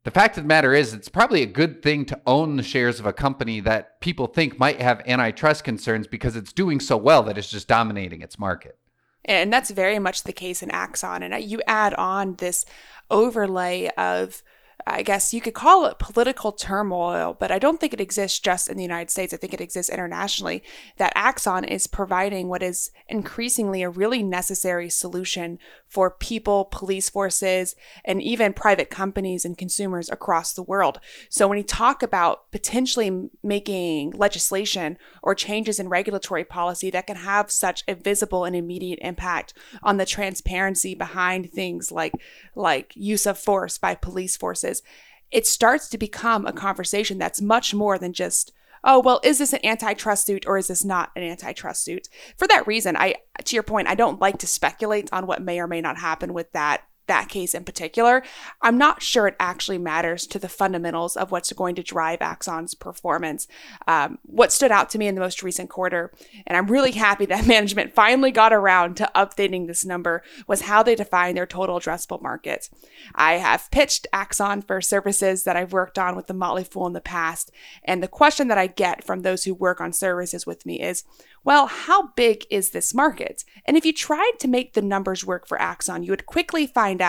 The 0.04 0.10
fact 0.10 0.36
of 0.36 0.42
the 0.42 0.48
matter 0.48 0.74
is, 0.74 0.92
it's 0.92 1.08
probably 1.08 1.42
a 1.42 1.46
good 1.46 1.80
thing 1.80 2.04
to 2.06 2.20
own 2.26 2.56
the 2.56 2.64
shares 2.64 2.98
of 2.98 3.06
a 3.06 3.12
company 3.12 3.60
that 3.60 4.00
people 4.00 4.26
think 4.26 4.58
might 4.58 4.82
have 4.82 5.00
antitrust 5.06 5.62
concerns 5.62 6.08
because 6.08 6.34
it's 6.34 6.52
doing 6.52 6.80
so 6.80 6.96
well 6.96 7.22
that 7.22 7.38
it's 7.38 7.48
just 7.48 7.68
dominating 7.68 8.20
its 8.20 8.36
market. 8.36 8.76
And 9.24 9.52
that's 9.52 9.70
very 9.70 10.00
much 10.00 10.24
the 10.24 10.32
case 10.32 10.60
in 10.60 10.72
Axon. 10.72 11.22
And 11.22 11.44
you 11.44 11.62
add 11.68 11.94
on 11.94 12.34
this 12.34 12.66
overlay 13.12 13.90
of 13.96 14.42
I 14.86 15.02
guess 15.02 15.32
you 15.32 15.40
could 15.40 15.54
call 15.54 15.86
it 15.86 15.98
political 15.98 16.52
turmoil, 16.52 17.36
but 17.38 17.50
I 17.50 17.58
don't 17.58 17.80
think 17.80 17.92
it 17.92 18.00
exists 18.00 18.38
just 18.40 18.68
in 18.68 18.76
the 18.76 18.82
United 18.82 19.10
States. 19.10 19.32
I 19.32 19.36
think 19.36 19.54
it 19.54 19.60
exists 19.60 19.90
internationally. 19.90 20.62
That 20.96 21.12
Axon 21.14 21.64
is 21.64 21.86
providing 21.86 22.48
what 22.48 22.62
is 22.62 22.90
increasingly 23.08 23.82
a 23.82 23.90
really 23.90 24.22
necessary 24.22 24.88
solution 24.88 25.58
for 25.86 26.10
people, 26.10 26.64
police 26.64 27.08
forces, 27.08 27.76
and 28.04 28.20
even 28.22 28.52
private 28.52 28.90
companies 28.90 29.44
and 29.44 29.58
consumers 29.58 30.10
across 30.10 30.52
the 30.52 30.62
world. 30.62 30.98
So 31.28 31.46
when 31.46 31.58
you 31.58 31.64
talk 31.64 32.02
about 32.02 32.50
potentially 32.50 33.28
making 33.42 34.12
legislation 34.12 34.96
or 35.22 35.34
changes 35.34 35.78
in 35.78 35.88
regulatory 35.88 36.44
policy 36.44 36.90
that 36.90 37.06
can 37.06 37.16
have 37.16 37.50
such 37.50 37.84
a 37.86 37.94
visible 37.94 38.44
and 38.44 38.56
immediate 38.56 38.98
impact 39.02 39.54
on 39.82 39.96
the 39.96 40.06
transparency 40.06 40.94
behind 40.94 41.52
things 41.52 41.92
like 41.92 42.12
like 42.54 42.92
use 42.96 43.26
of 43.26 43.38
force 43.38 43.78
by 43.78 43.94
police 43.94 44.36
forces, 44.36 44.61
it 44.64 45.46
starts 45.46 45.88
to 45.88 45.98
become 45.98 46.46
a 46.46 46.52
conversation 46.52 47.18
that's 47.18 47.40
much 47.40 47.74
more 47.74 47.98
than 47.98 48.12
just 48.12 48.52
oh, 48.84 49.00
well, 49.00 49.20
is 49.22 49.38
this 49.38 49.52
an 49.52 49.64
antitrust 49.64 50.26
suit 50.26 50.44
or 50.46 50.58
is 50.58 50.66
this 50.66 50.84
not 50.84 51.12
an 51.14 51.22
antitrust 51.22 51.84
suit? 51.84 52.08
For 52.36 52.48
that 52.48 52.66
reason, 52.66 52.96
I, 52.96 53.14
to 53.44 53.54
your 53.54 53.62
point, 53.62 53.88
I 53.88 53.94
don't 53.94 54.20
like 54.20 54.38
to 54.38 54.46
speculate 54.46 55.08
on 55.12 55.26
what 55.26 55.42
may 55.42 55.60
or 55.60 55.68
may 55.68 55.80
not 55.80 55.98
happen 55.98 56.32
with 56.34 56.50
that 56.52 56.82
that 57.12 57.28
case 57.28 57.52
in 57.52 57.62
particular, 57.62 58.22
I'm 58.62 58.78
not 58.78 59.02
sure 59.02 59.26
it 59.26 59.36
actually 59.38 59.76
matters 59.76 60.26
to 60.28 60.38
the 60.38 60.48
fundamentals 60.48 61.14
of 61.14 61.30
what's 61.30 61.52
going 61.52 61.74
to 61.74 61.82
drive 61.82 62.20
Axon's 62.22 62.74
performance. 62.74 63.46
Um, 63.86 64.18
what 64.22 64.50
stood 64.50 64.72
out 64.72 64.88
to 64.90 64.98
me 64.98 65.08
in 65.08 65.14
the 65.14 65.20
most 65.20 65.42
recent 65.42 65.68
quarter, 65.68 66.10
and 66.46 66.56
I'm 66.56 66.68
really 66.68 66.92
happy 66.92 67.26
that 67.26 67.46
management 67.56 67.94
finally 67.94 68.30
got 68.30 68.54
around 68.54 68.96
to 68.96 69.10
updating 69.14 69.66
this 69.66 69.84
number, 69.84 70.22
was 70.46 70.62
how 70.62 70.82
they 70.82 70.94
define 70.94 71.34
their 71.34 71.46
total 71.46 71.78
addressable 71.78 72.22
market. 72.22 72.70
I 73.14 73.34
have 73.34 73.70
pitched 73.70 74.06
Axon 74.14 74.62
for 74.62 74.80
services 74.80 75.44
that 75.44 75.56
I've 75.56 75.74
worked 75.74 75.98
on 75.98 76.16
with 76.16 76.28
the 76.28 76.34
Motley 76.34 76.64
Fool 76.64 76.86
in 76.86 76.94
the 76.94 77.00
past, 77.02 77.50
and 77.84 78.02
the 78.02 78.08
question 78.08 78.48
that 78.48 78.58
I 78.58 78.68
get 78.68 79.04
from 79.04 79.20
those 79.20 79.44
who 79.44 79.52
work 79.52 79.82
on 79.82 79.92
services 79.92 80.46
with 80.46 80.64
me 80.64 80.80
is, 80.80 81.04
well, 81.44 81.66
how 81.66 82.08
big 82.08 82.46
is 82.50 82.70
this 82.70 82.94
market? 82.94 83.44
And 83.64 83.76
if 83.76 83.84
you 83.84 83.92
tried 83.92 84.34
to 84.38 84.48
make 84.48 84.72
the 84.72 84.82
numbers 84.82 85.26
work 85.26 85.46
for 85.46 85.60
Axon, 85.60 86.04
you 86.04 86.12
would 86.12 86.26
quickly 86.26 86.66
find 86.66 87.01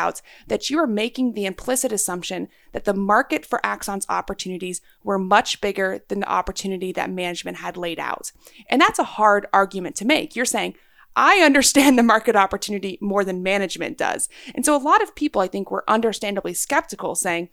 that 0.47 0.69
you 0.69 0.79
are 0.79 0.87
making 0.87 1.33
the 1.33 1.45
implicit 1.45 1.91
assumption 1.91 2.47
that 2.71 2.85
the 2.85 2.93
market 2.93 3.45
for 3.45 3.59
Axon's 3.63 4.05
opportunities 4.09 4.81
were 5.03 5.19
much 5.19 5.61
bigger 5.61 6.03
than 6.07 6.19
the 6.21 6.29
opportunity 6.29 6.91
that 6.91 7.09
management 7.09 7.57
had 7.57 7.77
laid 7.77 7.99
out. 7.99 8.31
And 8.69 8.81
that's 8.81 8.99
a 8.99 9.03
hard 9.03 9.47
argument 9.53 9.95
to 9.97 10.05
make. 10.05 10.35
You're 10.35 10.45
saying, 10.45 10.75
I 11.15 11.37
understand 11.37 11.97
the 11.97 12.03
market 12.03 12.35
opportunity 12.35 12.97
more 12.99 13.23
than 13.23 13.43
management 13.43 13.97
does. 13.97 14.29
And 14.55 14.65
so 14.65 14.75
a 14.75 14.81
lot 14.81 15.03
of 15.03 15.15
people, 15.15 15.41
I 15.41 15.47
think, 15.47 15.69
were 15.69 15.87
understandably 15.87 16.53
skeptical, 16.53 17.15
saying, 17.15 17.49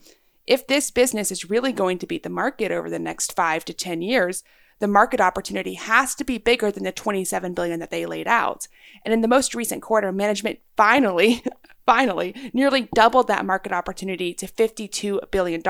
if 0.46 0.66
this 0.66 0.90
business 0.90 1.30
is 1.30 1.50
really 1.50 1.72
going 1.72 1.98
to 1.98 2.06
beat 2.06 2.22
the 2.22 2.30
market 2.30 2.72
over 2.72 2.88
the 2.88 2.98
next 2.98 3.36
five 3.36 3.64
to 3.66 3.74
10 3.74 4.02
years, 4.02 4.42
the 4.80 4.88
market 4.88 5.20
opportunity 5.20 5.74
has 5.74 6.14
to 6.16 6.24
be 6.24 6.38
bigger 6.38 6.72
than 6.72 6.84
the 6.84 6.92
27 6.92 7.54
billion 7.54 7.78
that 7.80 7.90
they 7.90 8.06
laid 8.06 8.26
out. 8.26 8.66
And 9.04 9.14
in 9.14 9.20
the 9.20 9.28
most 9.28 9.54
recent 9.54 9.82
quarter, 9.82 10.10
management 10.10 10.58
finally, 10.76 11.44
finally 11.86 12.34
nearly 12.52 12.88
doubled 12.94 13.28
that 13.28 13.46
market 13.46 13.72
opportunity 13.72 14.32
to 14.34 14.46
$52 14.46 15.30
billion, 15.30 15.62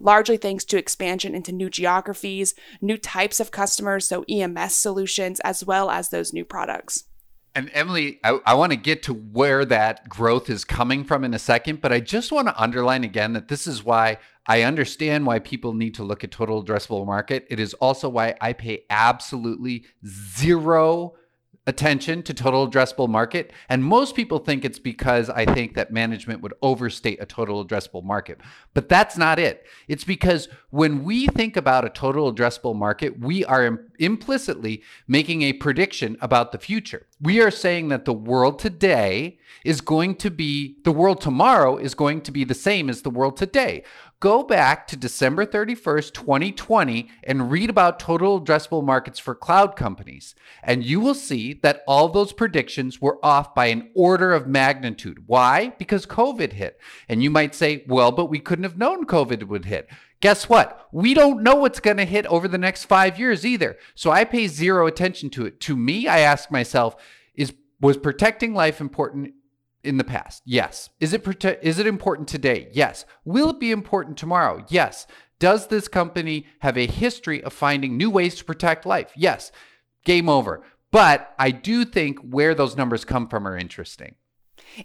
largely 0.00 0.36
thanks 0.36 0.64
to 0.64 0.78
expansion 0.78 1.34
into 1.34 1.52
new 1.52 1.70
geographies, 1.70 2.54
new 2.80 2.96
types 2.96 3.40
of 3.40 3.50
customers, 3.50 4.06
so 4.06 4.24
EMS 4.28 4.74
solutions, 4.74 5.40
as 5.40 5.64
well 5.64 5.90
as 5.90 6.08
those 6.08 6.32
new 6.32 6.44
products. 6.44 7.04
And 7.56 7.70
Emily, 7.72 8.18
I, 8.24 8.40
I 8.44 8.54
want 8.54 8.72
to 8.72 8.76
get 8.76 9.04
to 9.04 9.14
where 9.14 9.64
that 9.66 10.08
growth 10.08 10.50
is 10.50 10.64
coming 10.64 11.04
from 11.04 11.22
in 11.22 11.34
a 11.34 11.38
second, 11.38 11.80
but 11.80 11.92
I 11.92 12.00
just 12.00 12.32
want 12.32 12.48
to 12.48 12.60
underline 12.60 13.04
again 13.04 13.32
that 13.34 13.46
this 13.46 13.68
is 13.68 13.84
why 13.84 14.18
I 14.46 14.62
understand 14.62 15.26
why 15.26 15.38
people 15.38 15.72
need 15.72 15.94
to 15.94 16.04
look 16.04 16.24
at 16.24 16.30
total 16.30 16.62
addressable 16.62 17.06
market. 17.06 17.46
It 17.50 17.58
is 17.58 17.74
also 17.74 18.08
why 18.08 18.34
I 18.40 18.52
pay 18.52 18.84
absolutely 18.90 19.86
zero 20.06 21.14
attention 21.66 22.22
to 22.22 22.34
total 22.34 22.68
addressable 22.68 23.08
market. 23.08 23.52
And 23.68 23.82
most 23.82 24.14
people 24.14 24.38
think 24.38 24.64
it's 24.64 24.78
because 24.78 25.30
I 25.30 25.46
think 25.46 25.74
that 25.74 25.92
management 25.92 26.42
would 26.42 26.52
overstate 26.60 27.22
a 27.22 27.26
total 27.26 27.64
addressable 27.64 28.04
market. 28.04 28.40
But 28.74 28.88
that's 28.88 29.16
not 29.16 29.38
it. 29.38 29.64
It's 29.88 30.04
because 30.04 30.48
when 30.70 31.04
we 31.04 31.26
think 31.28 31.56
about 31.56 31.86
a 31.86 31.90
total 31.90 32.32
addressable 32.32 32.76
market, 32.76 33.18
we 33.18 33.44
are 33.46 33.64
Im- 33.64 33.90
implicitly 33.98 34.82
making 35.08 35.42
a 35.42 35.54
prediction 35.54 36.18
about 36.20 36.52
the 36.52 36.58
future. 36.58 37.06
We 37.20 37.40
are 37.40 37.50
saying 37.50 37.88
that 37.88 38.04
the 38.04 38.12
world 38.12 38.58
today 38.58 39.38
is 39.64 39.80
going 39.80 40.16
to 40.16 40.30
be, 40.30 40.76
the 40.84 40.92
world 40.92 41.20
tomorrow 41.20 41.78
is 41.78 41.94
going 41.94 42.20
to 42.22 42.32
be 42.32 42.44
the 42.44 42.54
same 42.54 42.90
as 42.90 43.02
the 43.02 43.10
world 43.10 43.38
today. 43.38 43.84
Go 44.20 44.42
back 44.42 44.86
to 44.88 44.96
December 44.96 45.44
31st, 45.44 46.12
2020, 46.14 47.10
and 47.24 47.50
read 47.50 47.68
about 47.68 48.00
total 48.00 48.40
addressable 48.40 48.84
markets 48.84 49.18
for 49.18 49.34
cloud 49.34 49.76
companies. 49.76 50.34
And 50.62 50.84
you 50.84 51.00
will 51.00 51.14
see 51.14 51.52
that 51.62 51.82
all 51.86 52.08
those 52.08 52.32
predictions 52.32 53.00
were 53.00 53.18
off 53.22 53.54
by 53.54 53.66
an 53.66 53.90
order 53.94 54.32
of 54.32 54.46
magnitude. 54.46 55.24
Why? 55.26 55.74
Because 55.78 56.06
COVID 56.06 56.52
hit. 56.52 56.80
And 57.08 57.22
you 57.22 57.30
might 57.30 57.54
say, 57.54 57.84
well, 57.86 58.12
but 58.12 58.26
we 58.30 58.38
couldn't 58.38 58.64
have 58.64 58.78
known 58.78 59.04
COVID 59.04 59.44
would 59.48 59.66
hit. 59.66 59.90
Guess 60.20 60.48
what? 60.48 60.88
We 60.90 61.12
don't 61.12 61.42
know 61.42 61.56
what's 61.56 61.80
going 61.80 61.98
to 61.98 62.06
hit 62.06 62.24
over 62.26 62.48
the 62.48 62.56
next 62.56 62.84
five 62.84 63.18
years 63.18 63.44
either. 63.44 63.76
So 63.94 64.10
I 64.10 64.24
pay 64.24 64.46
zero 64.46 64.86
attention 64.86 65.28
to 65.30 65.44
it. 65.44 65.60
To 65.60 65.76
me, 65.76 66.08
I 66.08 66.20
ask 66.20 66.50
myself, 66.50 66.96
is 67.34 67.52
was 67.78 67.98
protecting 67.98 68.54
life 68.54 68.80
important 68.80 69.34
in 69.84 69.98
the 69.98 70.04
past? 70.04 70.42
Yes. 70.44 70.90
Is 71.00 71.12
it 71.12 71.24
prote- 71.24 71.62
is 71.62 71.78
it 71.78 71.86
important 71.86 72.28
today? 72.28 72.68
Yes. 72.72 73.04
Will 73.24 73.50
it 73.50 73.60
be 73.60 73.70
important 73.70 74.16
tomorrow? 74.16 74.64
Yes. 74.68 75.06
Does 75.38 75.66
this 75.66 75.88
company 75.88 76.46
have 76.60 76.78
a 76.78 76.86
history 76.86 77.42
of 77.42 77.52
finding 77.52 77.96
new 77.96 78.10
ways 78.10 78.34
to 78.36 78.44
protect 78.44 78.86
life? 78.86 79.12
Yes. 79.16 79.52
Game 80.04 80.28
over. 80.28 80.62
But 80.90 81.34
I 81.38 81.50
do 81.50 81.84
think 81.84 82.18
where 82.20 82.54
those 82.54 82.76
numbers 82.76 83.04
come 83.04 83.28
from 83.28 83.48
are 83.48 83.56
interesting. 83.56 84.14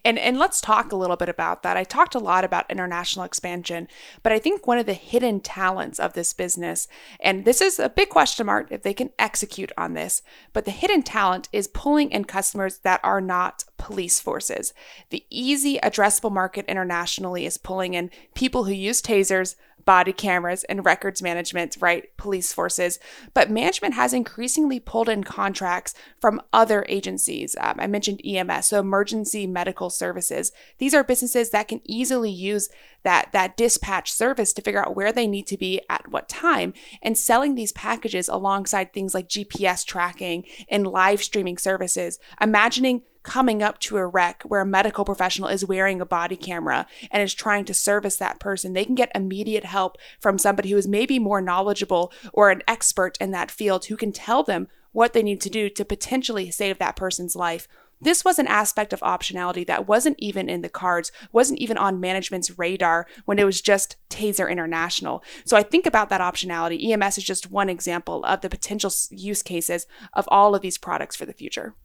And 0.04 0.20
and 0.20 0.38
let's 0.38 0.62
talk 0.62 0.92
a 0.92 0.96
little 0.96 1.16
bit 1.16 1.30
about 1.30 1.64
that. 1.64 1.78
I 1.78 1.84
talked 1.84 2.16
a 2.16 2.20
lot 2.20 2.44
about 2.44 2.70
international 2.70 3.26
expansion, 3.26 3.88
but 4.24 4.32
I 4.32 4.40
think 4.40 4.68
one 4.68 4.78
of 4.78 4.86
the 4.86 4.94
hidden 4.94 5.40
talents 5.40 6.00
of 6.00 6.14
this 6.14 6.34
business, 6.34 6.88
and 7.20 7.46
this 7.46 7.62
is 7.62 7.80
a 7.80 7.90
big 7.90 8.10
question 8.10 8.46
mark 8.46 8.72
if 8.72 8.84
they 8.84 8.94
can 8.94 9.12
execute 9.18 9.72
on 9.78 9.94
this, 9.94 10.22
but 10.54 10.66
the 10.66 10.72
hidden 10.72 11.04
talent 11.04 11.50
is 11.52 11.68
pulling 11.68 12.12
in 12.12 12.26
customers 12.26 12.80
that 12.80 13.00
are 13.04 13.22
not 13.22 13.64
police 13.80 14.20
forces. 14.20 14.74
The 15.10 15.26
easy 15.32 15.80
addressable 15.82 16.32
market 16.32 16.66
internationally 16.68 17.48
is 17.48 17.58
pulling 17.58 17.96
in 17.96 18.12
people 18.36 18.66
who 18.66 18.74
use 18.74 19.02
tasers, 19.02 19.56
body 19.86 20.14
cameras 20.14 20.64
and 20.66 20.86
records 20.86 21.22
management, 21.22 21.76
right? 21.80 22.16
Police 22.16 22.54
forces. 22.54 23.00
But 23.34 23.50
management 23.50 23.96
has 23.96 24.14
increasingly 24.14 24.80
pulled 24.80 25.10
in 25.10 25.24
contracts 25.24 25.96
from 26.20 26.44
other 26.54 26.86
agencies. 26.88 27.56
Um, 27.60 27.78
I 27.80 27.88
mentioned 27.88 28.22
EMS, 28.24 28.68
so 28.68 28.80
emergency 28.80 29.48
medical 29.48 29.90
services. 29.90 30.52
These 30.78 30.94
are 30.94 31.04
businesses 31.04 31.50
that 31.50 31.68
can 31.68 31.82
easily 31.86 32.30
use 32.30 32.70
that, 33.02 33.32
that 33.34 33.58
dispatch 33.58 34.12
service 34.12 34.54
to 34.54 34.62
figure 34.62 34.86
out 34.86 34.96
where 34.96 35.12
they 35.12 35.26
need 35.26 35.48
to 35.48 35.58
be 35.58 35.82
at 35.90 36.10
what 36.10 36.30
time 36.30 36.74
and 37.02 37.18
selling 37.18 37.56
these 37.56 37.72
packages 37.72 38.30
alongside 38.30 38.94
things 38.94 39.16
like 39.16 39.28
GPS 39.28 39.84
tracking 39.86 40.46
and 40.70 40.86
live 40.86 41.24
streaming 41.24 41.58
services. 41.58 42.20
Imagining 42.40 43.02
coming 43.24 43.62
up 43.62 43.80
to 43.80 43.98
a 43.98 44.06
wreck 44.06 44.44
where 44.44 44.62
a 44.62 44.66
medical 44.66 45.06
professional 45.06 45.50
is 45.50 45.66
wearing 45.66 46.02
a 46.02 46.06
body 46.06 46.36
camera 46.36 46.88
and 47.12 47.22
is 47.22 47.34
trying 47.34 47.66
to 47.66 47.74
service 47.74 48.18
that 48.18 48.40
person, 48.40 48.74
they 48.74 48.86
can 48.86 48.96
get 48.96 49.12
immediate 49.14 49.66
help 49.66 49.98
from 50.20 50.38
somebody 50.38 50.70
who 50.70 50.78
is 50.78 50.88
maybe 50.88 51.20
more 51.20 51.42
knowledgeable 51.42 52.12
or 52.34 52.50
an 52.50 52.64
expert 52.68 53.18
in 53.20 53.32
that 53.32 53.52
field 53.52 53.86
who 53.86 53.98
can 53.98 54.12
tell 54.12 54.44
them 54.44 54.68
what 54.92 55.14
they 55.14 55.24
need 55.24 55.42
to 55.42 55.50
do 55.50 55.70
to 55.70 55.86
potentially 55.86 56.50
save 56.50 56.80
that 56.80 56.96
person's 56.96 57.36
life. 57.36 57.68
This 58.02 58.24
was 58.24 58.40
an 58.40 58.48
aspect 58.48 58.94
of 58.94 59.02
optionality 59.02 59.68
that 59.68 59.88
wasn't 59.88 60.16
even 60.20 60.50
in 60.50 60.62
the 60.62 60.70
cards, 60.70 61.12
wasn't 61.34 61.60
even 61.60 61.78
on 61.78 62.00
management's 62.00 62.58
radar 62.58 63.06
when 63.26 63.40
it 63.40 63.44
was 63.44 63.62
just 63.62 63.98
Taser 64.10 64.50
International. 64.50 65.22
So 65.44 65.58
I 65.58 65.64
think 65.64 65.86
about 65.86 66.10
that 66.10 66.22
optionality. 66.22 66.92
EMS 66.92 67.18
is 67.18 67.26
just 67.26 67.52
one 67.52 67.70
example 67.70 68.24
of 68.24 68.40
the 68.40 68.50
potential 68.50 68.92
use 69.12 69.44
cases 69.44 69.86
of 70.14 70.30
all 70.30 70.56
of 70.56 70.62
these 70.62 70.78
products 70.78 71.18
for 71.18 71.26
the 71.26 71.34
future. 71.34 71.76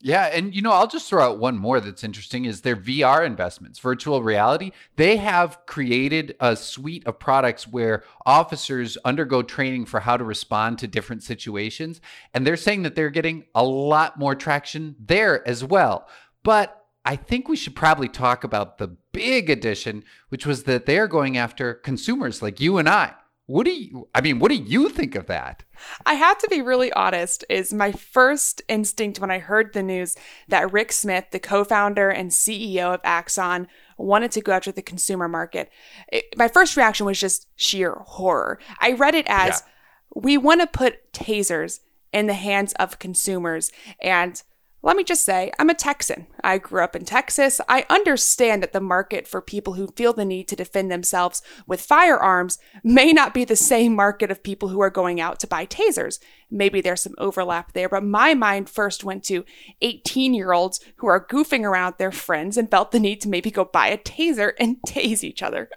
Yeah, 0.00 0.26
and 0.26 0.54
you 0.54 0.62
know, 0.62 0.70
I'll 0.70 0.86
just 0.86 1.08
throw 1.08 1.24
out 1.24 1.40
one 1.40 1.58
more 1.58 1.80
that's 1.80 2.04
interesting 2.04 2.44
is 2.44 2.60
their 2.60 2.76
VR 2.76 3.26
investments, 3.26 3.80
virtual 3.80 4.22
reality. 4.22 4.70
They 4.94 5.16
have 5.16 5.58
created 5.66 6.36
a 6.38 6.54
suite 6.54 7.04
of 7.04 7.18
products 7.18 7.66
where 7.66 8.04
officers 8.24 8.96
undergo 9.04 9.42
training 9.42 9.86
for 9.86 10.00
how 10.00 10.16
to 10.16 10.22
respond 10.22 10.78
to 10.78 10.86
different 10.86 11.24
situations, 11.24 12.00
and 12.32 12.46
they're 12.46 12.56
saying 12.56 12.82
that 12.82 12.94
they're 12.94 13.10
getting 13.10 13.46
a 13.56 13.64
lot 13.64 14.18
more 14.18 14.36
traction 14.36 14.94
there 15.00 15.46
as 15.48 15.64
well. 15.64 16.06
But 16.44 16.84
I 17.04 17.16
think 17.16 17.48
we 17.48 17.56
should 17.56 17.74
probably 17.74 18.08
talk 18.08 18.44
about 18.44 18.78
the 18.78 18.96
big 19.12 19.50
addition, 19.50 20.04
which 20.28 20.46
was 20.46 20.62
that 20.64 20.86
they 20.86 20.98
are 20.98 21.08
going 21.08 21.36
after 21.36 21.74
consumers 21.74 22.40
like 22.40 22.60
you 22.60 22.78
and 22.78 22.88
I. 22.88 23.14
What 23.48 23.64
do 23.64 23.72
you 23.72 24.06
I 24.14 24.20
mean, 24.20 24.40
what 24.40 24.50
do 24.50 24.56
you 24.56 24.90
think 24.90 25.14
of 25.14 25.24
that? 25.28 25.64
I 26.04 26.14
have 26.14 26.36
to 26.36 26.48
be 26.48 26.60
really 26.60 26.92
honest, 26.92 27.46
is 27.48 27.72
my 27.72 27.92
first 27.92 28.60
instinct 28.68 29.20
when 29.20 29.30
I 29.30 29.38
heard 29.38 29.72
the 29.72 29.82
news 29.82 30.16
that 30.48 30.70
Rick 30.70 30.92
Smith, 30.92 31.24
the 31.32 31.38
co-founder 31.38 32.10
and 32.10 32.30
CEO 32.30 32.92
of 32.92 33.00
Axon, 33.04 33.66
wanted 33.96 34.32
to 34.32 34.42
go 34.42 34.52
after 34.52 34.70
the 34.70 34.82
consumer 34.82 35.28
market. 35.28 35.70
It, 36.12 36.26
my 36.36 36.48
first 36.48 36.76
reaction 36.76 37.06
was 37.06 37.18
just 37.18 37.48
sheer 37.56 37.94
horror. 37.94 38.58
I 38.80 38.92
read 38.92 39.14
it 39.14 39.26
as 39.30 39.62
yeah. 39.64 40.22
we 40.22 40.36
want 40.36 40.60
to 40.60 40.66
put 40.66 41.10
tasers 41.14 41.80
in 42.12 42.26
the 42.26 42.34
hands 42.34 42.74
of 42.74 42.98
consumers 42.98 43.72
and 44.02 44.42
let 44.80 44.96
me 44.96 45.02
just 45.02 45.24
say, 45.24 45.50
I'm 45.58 45.70
a 45.70 45.74
Texan. 45.74 46.28
I 46.44 46.58
grew 46.58 46.84
up 46.84 46.94
in 46.94 47.04
Texas. 47.04 47.60
I 47.68 47.84
understand 47.90 48.62
that 48.62 48.72
the 48.72 48.80
market 48.80 49.26
for 49.26 49.42
people 49.42 49.74
who 49.74 49.88
feel 49.96 50.12
the 50.12 50.24
need 50.24 50.46
to 50.48 50.56
defend 50.56 50.90
themselves 50.90 51.42
with 51.66 51.80
firearms 51.80 52.58
may 52.84 53.12
not 53.12 53.34
be 53.34 53.44
the 53.44 53.56
same 53.56 53.94
market 53.94 54.30
of 54.30 54.42
people 54.42 54.68
who 54.68 54.80
are 54.80 54.90
going 54.90 55.20
out 55.20 55.40
to 55.40 55.48
buy 55.48 55.66
tasers. 55.66 56.20
Maybe 56.50 56.80
there's 56.80 57.02
some 57.02 57.14
overlap 57.18 57.72
there, 57.72 57.88
but 57.88 58.04
my 58.04 58.34
mind 58.34 58.70
first 58.70 59.02
went 59.02 59.24
to 59.24 59.44
18 59.82 60.34
year 60.34 60.52
olds 60.52 60.80
who 60.96 61.08
are 61.08 61.26
goofing 61.26 61.64
around 61.64 61.96
their 61.98 62.12
friends 62.12 62.56
and 62.56 62.70
felt 62.70 62.92
the 62.92 63.00
need 63.00 63.20
to 63.22 63.28
maybe 63.28 63.50
go 63.50 63.64
buy 63.64 63.88
a 63.88 63.98
taser 63.98 64.52
and 64.60 64.76
tase 64.86 65.24
each 65.24 65.42
other. 65.42 65.68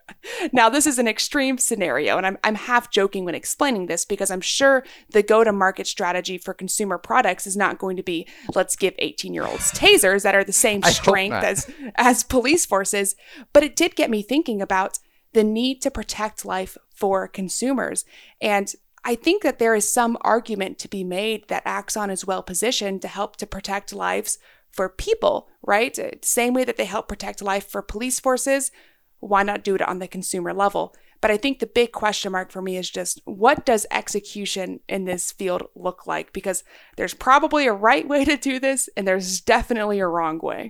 now, 0.54 0.70
this 0.70 0.86
is 0.86 1.00
an 1.00 1.08
extreme 1.08 1.58
scenario, 1.58 2.18
and 2.18 2.28
I'm, 2.28 2.38
I'm 2.44 2.56
half 2.56 2.92
joking 2.92 3.26
when 3.26 3.36
explaining 3.36 3.88
this 3.88 4.06
because 4.06 4.30
I'm 4.30 4.42
sure 4.42 4.84
the 5.10 5.24
go 5.24 5.44
to 5.44 5.52
market 5.52 5.88
strategy 5.88 6.38
for 6.38 6.54
consumer 6.54 7.00
products 7.00 7.48
is 7.48 7.58
not 7.58 7.80
going 7.80 7.98
to 7.98 8.04
be 8.04 8.28
let's 8.54 8.76
give 8.76 8.92
give 8.92 9.06
18 9.06 9.34
year 9.34 9.46
olds 9.46 9.72
tasers 9.72 10.24
that 10.24 10.36
are 10.36 10.44
the 10.44 10.54
same 10.54 10.84
strength 10.84 11.44
as 11.44 11.70
as 11.96 12.24
police 12.24 12.66
forces. 12.66 13.16
But 13.54 13.64
it 13.64 13.76
did 13.76 13.96
get 13.96 14.10
me 14.10 14.22
thinking 14.22 14.62
about 14.62 15.00
the 15.34 15.44
need 15.44 15.82
to 15.82 15.92
protect 15.92 16.46
life 16.46 16.78
for 16.94 17.28
consumers. 17.28 18.06
And 18.42 18.74
I 19.04 19.16
think 19.16 19.42
that 19.44 19.60
there 19.60 19.76
is 19.76 19.92
some 19.92 20.18
argument 20.22 20.78
to 20.80 20.88
be 20.88 21.04
made 21.04 21.48
that 21.48 21.64
Axon 21.66 22.10
is 22.10 22.26
well 22.26 22.44
positioned 22.44 23.02
to 23.02 23.08
help 23.08 23.36
to 23.38 23.48
protect 23.48 23.94
lives 23.94 24.38
for 24.72 24.90
people, 24.90 25.50
right? 25.64 25.98
Uh, 25.98 26.12
Same 26.22 26.54
way 26.54 26.64
that 26.64 26.78
they 26.78 26.86
help 26.86 27.08
protect 27.08 27.42
life 27.42 27.68
for 27.68 27.82
police 27.82 28.20
forces, 28.20 28.72
why 29.20 29.44
not 29.44 29.64
do 29.64 29.76
it 29.76 29.82
on 29.82 30.00
the 30.00 30.08
consumer 30.08 30.54
level? 30.54 30.96
But 31.20 31.30
I 31.30 31.38
think 31.38 31.60
the 31.60 31.68
big 31.68 31.92
question 31.92 32.32
mark 32.32 32.52
for 32.52 32.62
me 32.62 32.78
is 32.78 32.90
just 32.90 33.22
what 33.26 33.66
does 33.66 33.86
execution 33.92 34.80
in 34.90 35.06
this 35.06 35.32
field 35.32 35.64
look 35.76 36.08
like? 36.08 36.34
Because 36.34 36.64
there's 36.98 37.14
probably 37.14 37.68
a 37.68 37.74
right 37.74 38.08
way 38.08 38.26
to 38.26 38.38
do 38.38 38.60
this, 38.60 38.90
and 38.98 39.08
there's 39.08 39.40
definitely 39.40 40.00
a 40.00 40.08
wrong 40.08 40.40
way. 40.42 40.70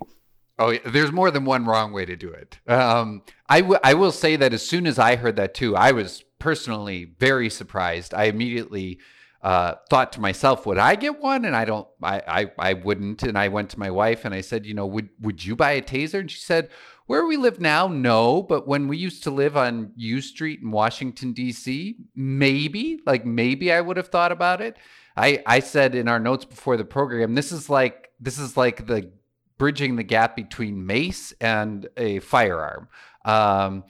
Oh, 0.60 0.78
there's 0.86 1.12
more 1.12 1.32
than 1.32 1.46
one 1.46 1.66
wrong 1.66 1.94
way 1.94 2.06
to 2.06 2.16
do 2.18 2.30
it. 2.30 2.60
Um, 2.68 3.24
I, 3.48 3.62
w- 3.62 3.80
I 3.84 3.94
will 3.94 4.12
say 4.12 4.36
that 4.36 4.54
as 4.54 4.68
soon 4.68 4.86
as 4.86 5.00
I 5.00 5.16
heard 5.16 5.38
that 5.38 5.54
too, 5.54 5.76
I 5.76 5.94
was 5.94 6.24
personally 6.42 7.14
very 7.20 7.50
surprised. 7.50 8.14
I 8.14 8.26
immediately 8.26 9.00
uh, 9.42 9.76
thought 9.90 10.12
to 10.14 10.20
myself, 10.20 10.66
would 10.66 10.78
I 10.78 10.96
get 10.96 11.20
one? 11.22 11.46
And 11.46 11.56
I 11.56 11.66
don't, 11.66 11.88
I, 12.02 12.22
I, 12.28 12.52
I 12.58 12.74
wouldn't. 12.74 13.24
And 13.24 13.38
I 13.38 13.48
went 13.48 13.70
to 13.70 13.80
my 13.80 13.90
wife 13.92 14.26
and 14.26 14.34
I 14.34 14.42
said, 14.42 14.66
you 14.66 14.74
know, 14.74 14.88
would, 14.88 15.10
would 15.22 15.46
you 15.46 15.56
buy 15.56 15.72
a 15.72 15.82
taser? 15.82 16.20
And 16.20 16.30
she 16.30 16.42
said, 16.42 16.70
where 17.06 17.26
we 17.26 17.38
live 17.38 17.60
now, 17.60 17.88
no. 17.88 18.42
But 18.42 18.68
when 18.68 18.88
we 18.88 18.98
used 18.98 19.24
to 19.24 19.32
live 19.32 19.56
on 19.56 19.94
U 19.96 20.20
Street 20.20 20.62
in 20.62 20.72
Washington, 20.72 21.34
D.C., 21.34 21.98
maybe, 22.16 23.00
like 23.06 23.26
maybe 23.26 23.72
I 23.72 23.82
would 23.82 23.98
have 23.98 24.08
thought 24.10 24.32
about 24.32 24.62
it. 24.62 24.78
I, 25.16 25.44
I 25.46 25.60
said 25.60 25.94
in 25.94 26.08
our 26.08 26.20
notes 26.20 26.46
before 26.46 26.78
the 26.78 26.86
program, 26.86 27.36
this 27.36 27.52
is 27.52 27.70
like, 27.70 28.10
this 28.20 28.40
is 28.40 28.58
like 28.58 28.88
the 28.88 29.12
bridging 29.58 29.96
the 29.96 30.04
gap 30.04 30.36
between 30.36 30.86
mace 30.88 31.34
and 31.40 31.88
a 31.98 32.20
firearm. 32.20 32.88
Um, 33.26 33.84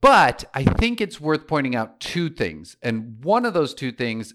but 0.00 0.44
I 0.54 0.64
think 0.64 1.00
it's 1.00 1.20
worth 1.20 1.46
pointing 1.46 1.76
out 1.76 2.00
two 2.00 2.30
things. 2.30 2.76
And 2.82 3.22
one 3.22 3.44
of 3.44 3.54
those 3.54 3.74
two 3.74 3.92
things, 3.92 4.34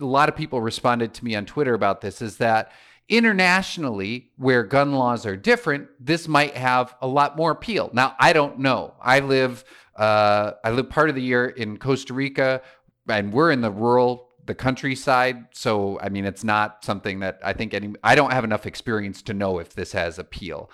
a 0.00 0.04
lot 0.04 0.28
of 0.28 0.36
people 0.36 0.60
responded 0.60 1.14
to 1.14 1.24
me 1.24 1.34
on 1.34 1.46
Twitter 1.46 1.74
about 1.74 2.00
this, 2.00 2.20
is 2.20 2.36
that 2.38 2.72
internationally, 3.08 4.30
where 4.36 4.62
gun 4.62 4.92
laws 4.92 5.24
are 5.26 5.36
different, 5.36 5.88
this 6.00 6.26
might 6.26 6.56
have 6.56 6.94
a 7.00 7.06
lot 7.06 7.36
more 7.36 7.52
appeal. 7.52 7.88
Now, 7.92 8.14
I 8.18 8.32
don't 8.32 8.58
know. 8.58 8.94
I 9.00 9.20
live, 9.20 9.64
uh, 9.94 10.52
I 10.64 10.70
live 10.70 10.90
part 10.90 11.08
of 11.08 11.14
the 11.14 11.22
year 11.22 11.46
in 11.46 11.78
Costa 11.78 12.12
Rica, 12.12 12.62
and 13.08 13.32
we're 13.32 13.52
in 13.52 13.60
the 13.60 13.70
rural, 13.70 14.30
the 14.44 14.54
countryside. 14.54 15.46
So, 15.52 16.00
I 16.00 16.08
mean, 16.08 16.24
it's 16.24 16.44
not 16.44 16.84
something 16.84 17.20
that 17.20 17.38
I 17.44 17.52
think 17.52 17.74
any. 17.74 17.94
I 18.02 18.16
don't 18.16 18.32
have 18.32 18.44
enough 18.44 18.66
experience 18.66 19.22
to 19.22 19.34
know 19.34 19.60
if 19.60 19.74
this 19.74 19.92
has 19.92 20.18
appeal. 20.18 20.70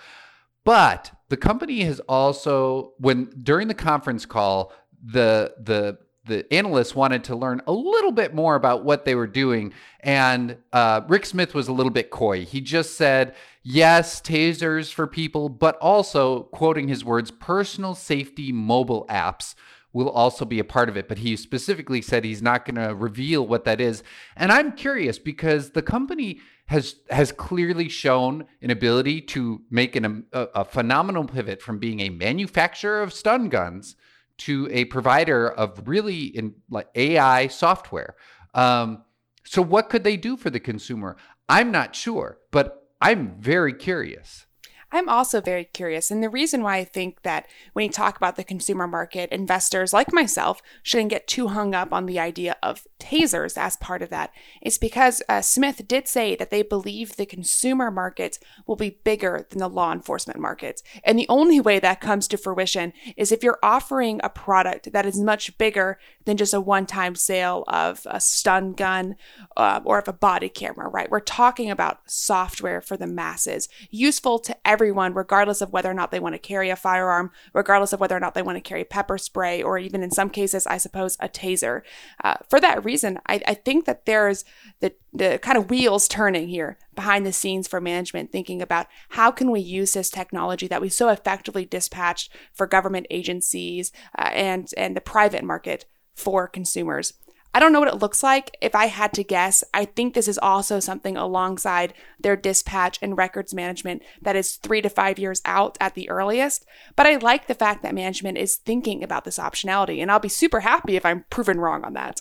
But 0.65 1.13
the 1.29 1.37
company 1.37 1.83
has 1.85 2.01
also, 2.01 2.93
when 2.99 3.31
during 3.43 3.69
the 3.69 3.75
conference 3.75 4.27
call, 4.27 4.73
the 5.05 5.55
the 5.61 5.99
the 6.25 6.53
analysts 6.55 6.95
wanted 6.95 7.25
to 7.25 7.35
learn 7.35 7.61
a 7.67 7.73
little 7.73 8.13
bit 8.13 8.33
more 8.33 8.55
about 8.55 8.85
what 8.85 9.05
they 9.05 9.17
were 9.17 9.27
doing, 9.27 9.73
and 10.01 10.57
uh, 10.73 11.01
Rick 11.09 11.27
Smith 11.27 11.53
was 11.53 11.67
a 11.67 11.73
little 11.73 11.91
bit 11.91 12.11
coy. 12.11 12.45
He 12.45 12.61
just 12.61 12.97
said, 12.97 13.35
"Yes, 13.63 14.21
tasers 14.21 14.93
for 14.93 15.07
people, 15.07 15.49
but 15.49 15.77
also 15.79 16.45
quoting 16.45 16.87
his 16.87 17.05
words, 17.05 17.31
personal 17.31 17.95
safety 17.95 18.53
mobile 18.53 19.07
apps." 19.09 19.55
Will 19.95 20.09
also 20.09 20.47
be 20.47 20.59
a 20.59 20.65
part 20.65 20.89
of 20.89 20.97
it, 20.97 21.07
but 21.07 21.19
he 21.19 21.37
specifically 21.37 22.01
said 22.01 22.25
he's 22.25 22.41
not 22.41 22.65
going 22.65 22.77
to 22.77 22.95
reveal 22.95 23.47
what 23.47 23.67
that 23.67 23.79
is. 23.79 24.03
And 24.35 24.51
I'm 24.51 24.73
curious 24.73 25.19
because 25.19 25.73
the 25.73 25.83
company 25.83 26.41
has 26.73 26.97
has 27.11 27.33
clearly 27.33 27.89
shown 27.89 28.47
an 28.63 28.71
ability 28.71 29.21
to 29.21 29.61
make 29.71 29.95
an, 29.95 30.25
a, 30.33 30.49
a 30.55 30.65
phenomenal 30.65 31.25
pivot 31.25 31.61
from 31.61 31.79
being 31.79 32.01
a 32.01 32.09
manufacturer 32.09 33.03
of 33.03 33.13
stun 33.13 33.51
guns 33.51 33.95
to 34.39 34.69
a 34.73 34.87
provider 34.87 35.51
of 35.51 35.87
really 35.87 36.25
in 36.25 36.55
like 36.71 36.89
AI 36.95 37.47
software. 37.49 38.17
Um, 38.55 39.05
so 39.45 39.61
what 39.61 39.91
could 39.91 40.03
they 40.03 40.17
do 40.17 40.37
for 40.37 40.49
the 40.49 40.61
consumer? 40.61 41.19
I'm 41.47 41.71
not 41.71 41.95
sure, 41.95 42.39
but 42.51 42.89
I'm 43.03 43.39
very 43.39 43.75
curious. 43.75 44.47
I'm 44.93 45.09
also 45.09 45.41
very 45.41 45.65
curious. 45.65 46.11
And 46.11 46.23
the 46.23 46.29
reason 46.29 46.63
why 46.63 46.77
I 46.77 46.85
think 46.85 47.23
that 47.23 47.47
when 47.73 47.87
you 47.87 47.91
talk 47.91 48.17
about 48.17 48.37
the 48.37 48.45
consumer 48.45 48.87
market, 48.87 49.31
investors 49.33 49.93
like 49.93 50.13
myself 50.13 50.61
shouldn't 50.83 51.11
get 51.11 51.27
too 51.27 51.49
hung 51.49 51.75
up 51.75 51.93
on 51.93 52.05
the 52.05 52.21
idea 52.21 52.57
of 52.63 52.87
tasers 53.01 53.57
as 53.57 53.77
part 53.77 54.03
of 54.03 54.11
that 54.11 54.33
is 54.61 54.77
because 54.77 55.23
uh, 55.29 55.41
Smith 55.41 55.89
did 55.89 56.07
say 56.07 56.37
that 56.37 56.51
they 56.51 56.63
believe 56.63 57.17
the 57.17 57.27
consumer 57.27 57.91
market 57.91 58.39
will 58.67 58.77
be 58.77 58.99
bigger 59.03 59.47
than 59.49 59.59
the 59.59 59.69
law 59.69 59.93
enforcement 59.93 60.39
market. 60.39 60.83
And 61.05 61.19
the 61.19 61.29
only 61.29 61.59
way 61.59 61.79
that 61.81 62.01
comes 62.01 62.29
to 62.29 62.37
fruition 62.37 62.93
is 63.17 63.33
if 63.33 63.43
you're 63.43 63.59
offering 63.63 64.21
a 64.23 64.29
product 64.29 64.93
that 64.93 65.07
is 65.07 65.19
much 65.19 65.57
bigger 65.57 65.99
than 66.25 66.37
just 66.37 66.55
a 66.55 66.61
one 66.61 66.87
time 66.87 67.15
sale 67.15 67.65
of 67.69 68.07
a 68.07 68.21
stun 68.21 68.73
gun 68.73 69.17
uh, 69.57 69.81
or 69.85 69.99
of 69.99 70.09
a 70.09 70.13
body 70.13 70.49
camera, 70.49 70.89
right? 70.89 71.11
We're 71.11 71.21
talking 71.21 71.71
about 71.71 72.01
software 72.07 72.81
for 72.81 72.97
the 72.97 73.07
masses, 73.07 73.69
useful 73.91 74.39
to 74.41 74.57
everyone, 74.67 75.15
regardless 75.15 75.61
of 75.61 75.73
whether 75.73 75.91
or 75.91 75.95
not 75.95 76.11
they 76.11 76.21
want 76.21 76.35
to 76.35 76.39
carry 76.39 76.71
a 76.71 76.77
firearm, 76.77 77.31
regardless 77.53 77.93
of 77.93 78.01
whether 78.01 78.17
or 78.17 78.21
not 78.21 78.35
they 78.35 78.43
want 78.43 78.57
to 78.57 78.61
carry 78.61 78.85
pepper 78.85 79.19
spray, 79.19 79.63
or 79.63 79.79
even 79.79 80.03
in 80.03 80.11
some 80.11 80.31
cases, 80.31 80.67
I 80.67 80.79
suppose, 80.79 81.17
a 81.21 81.29
taser. 81.29 81.83
Uh, 82.23 82.37
for 82.49 82.61
that 82.61 82.85
reason, 82.85 83.19
I, 83.27 83.41
I 83.47 83.55
think 83.55 83.85
that 83.87 84.07
there's 84.07 84.45
the, 84.81 84.95
the 85.13 85.39
kind 85.43 85.59
of 85.59 85.71
wheels 85.71 86.09
turning 86.09 86.49
here 86.49 86.79
behind 86.95 87.25
the 87.25 87.33
scenes 87.33 87.67
for 87.67 87.81
management, 87.81 88.33
thinking 88.33 88.61
about 88.61 88.87
how 89.11 89.31
can 89.31 89.51
we 89.51 89.61
use 89.61 89.93
this 89.93 90.11
technology 90.11 90.69
that 90.69 90.81
we 90.81 90.89
so 90.89 91.09
effectively 91.09 91.65
dispatched 91.65 92.31
for 92.53 92.67
government 92.67 93.07
agencies 93.11 93.93
uh, 94.19 94.31
and 94.33 94.69
and 94.77 94.97
the 94.97 95.01
private 95.01 95.45
market 95.45 95.87
for 96.15 96.49
consumers. 96.49 97.15
I 97.55 97.61
don't 97.61 97.73
know 97.73 97.81
what 97.81 97.93
it 97.93 98.01
looks 98.01 98.23
like. 98.23 98.57
If 98.63 98.75
I 98.75 98.87
had 98.87 99.13
to 99.15 99.25
guess, 99.25 99.63
I 99.75 99.85
think 99.85 100.15
this 100.15 100.29
is 100.29 100.39
also 100.39 100.81
something 100.81 101.17
alongside 101.17 101.93
their 102.19 102.37
dispatch 102.37 102.99
and 103.03 103.17
records 103.17 103.53
management 103.53 104.03
that 104.23 104.37
is 104.37 104.57
three 104.57 104.81
to 104.81 104.89
five 104.89 105.19
years 105.19 105.43
out 105.45 105.77
at 105.79 105.95
the 105.95 106.09
earliest. 106.09 106.65
But 106.97 107.07
I 107.07 107.17
like 107.17 107.47
the 107.47 107.55
fact 107.55 107.83
that 107.83 107.95
management 107.95 108.39
is 108.39 108.57
thinking 108.57 109.05
about 109.05 109.25
this 109.25 109.39
optionality, 109.39 110.01
and 110.01 110.11
I'll 110.11 110.19
be 110.19 110.31
super 110.31 110.61
happy 110.61 110.97
if 110.97 111.05
I'm 111.05 111.25
proven 111.29 111.61
wrong 111.61 111.85
on 111.85 111.93
that. 111.93 112.21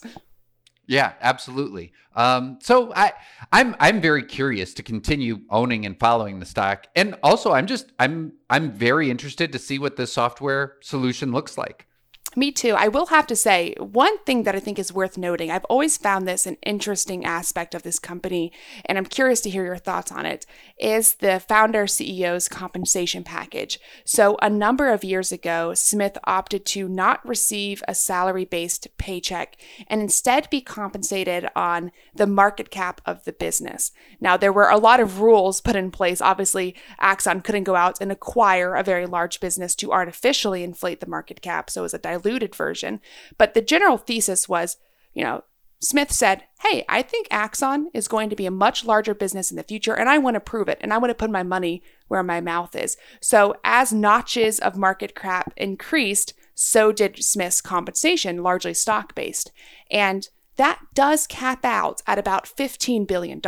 Yeah, 0.86 1.12
absolutely. 1.20 1.92
Um, 2.14 2.58
so 2.60 2.92
I, 2.94 3.12
I'm 3.52 3.74
I'm 3.80 4.00
very 4.02 4.24
curious 4.24 4.74
to 4.74 4.82
continue 4.82 5.40
owning 5.48 5.86
and 5.86 5.98
following 5.98 6.40
the 6.40 6.44
stock, 6.44 6.86
and 6.94 7.16
also 7.22 7.52
I'm 7.52 7.66
just 7.66 7.92
I'm 7.98 8.32
I'm 8.50 8.72
very 8.72 9.10
interested 9.10 9.52
to 9.52 9.58
see 9.58 9.78
what 9.78 9.96
the 9.96 10.06
software 10.06 10.76
solution 10.82 11.32
looks 11.32 11.56
like. 11.56 11.86
Me 12.34 12.50
too. 12.50 12.74
I 12.74 12.88
will 12.88 13.06
have 13.06 13.26
to 13.26 13.36
say, 13.36 13.74
one 13.78 14.16
thing 14.20 14.44
that 14.44 14.54
I 14.54 14.60
think 14.60 14.78
is 14.78 14.92
worth 14.92 15.18
noting, 15.18 15.50
I've 15.50 15.66
always 15.66 15.98
found 15.98 16.26
this 16.26 16.46
an 16.46 16.56
interesting 16.62 17.26
aspect 17.26 17.74
of 17.74 17.82
this 17.82 17.98
company, 17.98 18.52
and 18.86 18.96
I'm 18.96 19.04
curious 19.04 19.42
to 19.42 19.50
hear 19.50 19.66
your 19.66 19.76
thoughts 19.76 20.10
on 20.10 20.24
it, 20.24 20.46
is 20.78 21.16
the 21.16 21.40
founder 21.40 21.84
CEO's 21.84 22.48
compensation 22.48 23.22
package. 23.22 23.78
So, 24.06 24.38
a 24.40 24.48
number 24.48 24.90
of 24.90 25.04
years 25.04 25.30
ago, 25.30 25.74
Smith 25.74 26.16
opted 26.24 26.64
to 26.66 26.88
not 26.88 27.26
receive 27.26 27.82
a 27.86 27.94
salary 27.94 28.46
based 28.46 28.88
paycheck 28.96 29.58
and 29.86 30.00
instead 30.00 30.48
be 30.48 30.62
compensated 30.62 31.48
on 31.54 31.92
the 32.14 32.26
market 32.26 32.70
cap 32.70 33.02
of 33.04 33.24
the 33.24 33.32
business. 33.34 33.92
Now, 34.22 34.38
there 34.38 34.52
were 34.54 34.70
a 34.70 34.78
lot 34.78 35.00
of 35.00 35.20
rules 35.20 35.60
put 35.60 35.76
in 35.76 35.90
place. 35.90 36.22
Obviously, 36.22 36.76
Axon 36.98 37.42
couldn't 37.42 37.64
go 37.64 37.76
out 37.76 38.00
and 38.00 38.10
acquire 38.10 38.74
a 38.74 38.82
very 38.82 39.04
large 39.04 39.38
business 39.38 39.74
to 39.74 39.92
artificially 39.92 40.64
inflate 40.64 41.00
the 41.00 41.06
market 41.06 41.42
cap, 41.42 41.68
so 41.68 41.82
it 41.82 41.84
was 41.84 41.94
a 41.94 41.98
diluted 42.22 42.54
version. 42.54 43.00
But 43.38 43.54
the 43.54 43.62
general 43.62 43.98
thesis 43.98 44.48
was, 44.48 44.76
you 45.14 45.24
know, 45.24 45.44
Smith 45.80 46.12
said, 46.12 46.44
Hey, 46.60 46.84
I 46.88 47.02
think 47.02 47.26
Axon 47.30 47.90
is 47.92 48.06
going 48.06 48.30
to 48.30 48.36
be 48.36 48.46
a 48.46 48.52
much 48.52 48.84
larger 48.84 49.14
business 49.14 49.50
in 49.50 49.56
the 49.56 49.64
future, 49.64 49.94
and 49.94 50.08
I 50.08 50.18
want 50.18 50.34
to 50.34 50.40
prove 50.40 50.68
it, 50.68 50.78
and 50.80 50.92
I 50.92 50.98
want 50.98 51.10
to 51.10 51.14
put 51.14 51.30
my 51.30 51.42
money 51.42 51.82
where 52.06 52.22
my 52.22 52.40
mouth 52.40 52.76
is. 52.76 52.96
So, 53.20 53.56
as 53.64 53.92
notches 53.92 54.60
of 54.60 54.76
market 54.76 55.16
cap 55.16 55.52
increased, 55.56 56.34
so 56.54 56.92
did 56.92 57.22
Smith's 57.24 57.60
compensation, 57.60 58.42
largely 58.42 58.74
stock 58.74 59.14
based. 59.14 59.50
And 59.90 60.28
that 60.56 60.80
does 60.94 61.26
cap 61.26 61.64
out 61.64 62.02
at 62.06 62.18
about 62.18 62.44
$15 62.44 63.06
billion. 63.06 63.40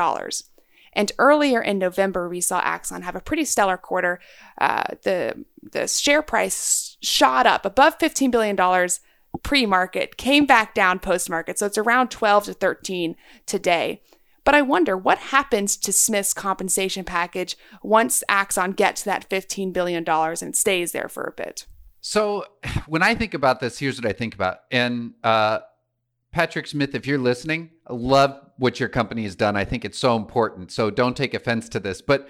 And 0.94 1.12
earlier 1.18 1.60
in 1.60 1.78
November, 1.78 2.28
we 2.28 2.40
saw 2.40 2.60
Axon 2.60 3.02
have 3.02 3.16
a 3.16 3.20
pretty 3.20 3.44
stellar 3.44 3.76
quarter. 3.76 4.20
Uh, 4.60 4.84
the 5.02 5.44
the 5.62 5.88
share 5.88 6.22
price 6.22 6.93
shot 7.04 7.46
up 7.46 7.64
above 7.64 7.98
$15 7.98 8.30
billion 8.30 8.56
pre-market, 9.42 10.16
came 10.16 10.46
back 10.46 10.74
down 10.74 10.98
post-market. 10.98 11.58
So 11.58 11.66
it's 11.66 11.78
around 11.78 12.10
12 12.10 12.44
to 12.44 12.54
13 12.54 13.16
today. 13.46 14.00
But 14.44 14.54
I 14.54 14.62
wonder 14.62 14.96
what 14.96 15.18
happens 15.18 15.76
to 15.78 15.92
Smith's 15.92 16.34
compensation 16.34 17.04
package 17.04 17.56
once 17.82 18.22
Axon 18.28 18.72
gets 18.72 19.02
that 19.02 19.28
$15 19.28 19.72
billion 19.72 20.04
and 20.06 20.54
stays 20.54 20.92
there 20.92 21.08
for 21.08 21.24
a 21.24 21.32
bit. 21.32 21.66
So 22.00 22.44
when 22.86 23.02
I 23.02 23.14
think 23.14 23.34
about 23.34 23.60
this, 23.60 23.78
here's 23.78 24.00
what 24.00 24.08
I 24.08 24.12
think 24.12 24.34
about. 24.34 24.58
And 24.70 25.14
uh, 25.24 25.60
Patrick 26.30 26.66
Smith, 26.66 26.94
if 26.94 27.06
you're 27.06 27.18
listening, 27.18 27.70
I 27.86 27.94
love 27.94 28.38
what 28.58 28.78
your 28.78 28.88
company 28.88 29.24
has 29.24 29.34
done. 29.34 29.56
I 29.56 29.64
think 29.64 29.84
it's 29.84 29.98
so 29.98 30.16
important. 30.16 30.70
So 30.70 30.90
don't 30.90 31.16
take 31.16 31.32
offense 31.32 31.68
to 31.70 31.80
this. 31.80 32.02
But 32.02 32.28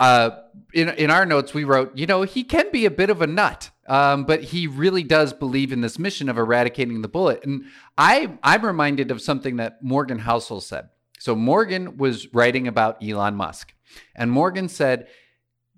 uh, 0.00 0.30
in 0.72 0.90
in 0.90 1.10
our 1.10 1.26
notes, 1.26 1.54
we 1.54 1.64
wrote, 1.64 1.96
you 1.96 2.06
know, 2.06 2.22
he 2.22 2.44
can 2.44 2.70
be 2.70 2.84
a 2.84 2.90
bit 2.90 3.10
of 3.10 3.20
a 3.20 3.26
nut, 3.26 3.70
um, 3.88 4.24
but 4.24 4.44
he 4.44 4.66
really 4.66 5.02
does 5.02 5.32
believe 5.32 5.72
in 5.72 5.80
this 5.80 5.98
mission 5.98 6.28
of 6.28 6.38
eradicating 6.38 7.02
the 7.02 7.08
bullet. 7.08 7.44
And 7.44 7.64
I 7.96 8.38
I'm 8.42 8.64
reminded 8.64 9.10
of 9.10 9.20
something 9.20 9.56
that 9.56 9.82
Morgan 9.82 10.20
Housel 10.20 10.62
said. 10.62 10.90
So 11.18 11.34
Morgan 11.34 11.96
was 11.96 12.32
writing 12.32 12.68
about 12.68 13.02
Elon 13.02 13.34
Musk, 13.34 13.74
and 14.14 14.30
Morgan 14.30 14.68
said. 14.68 15.08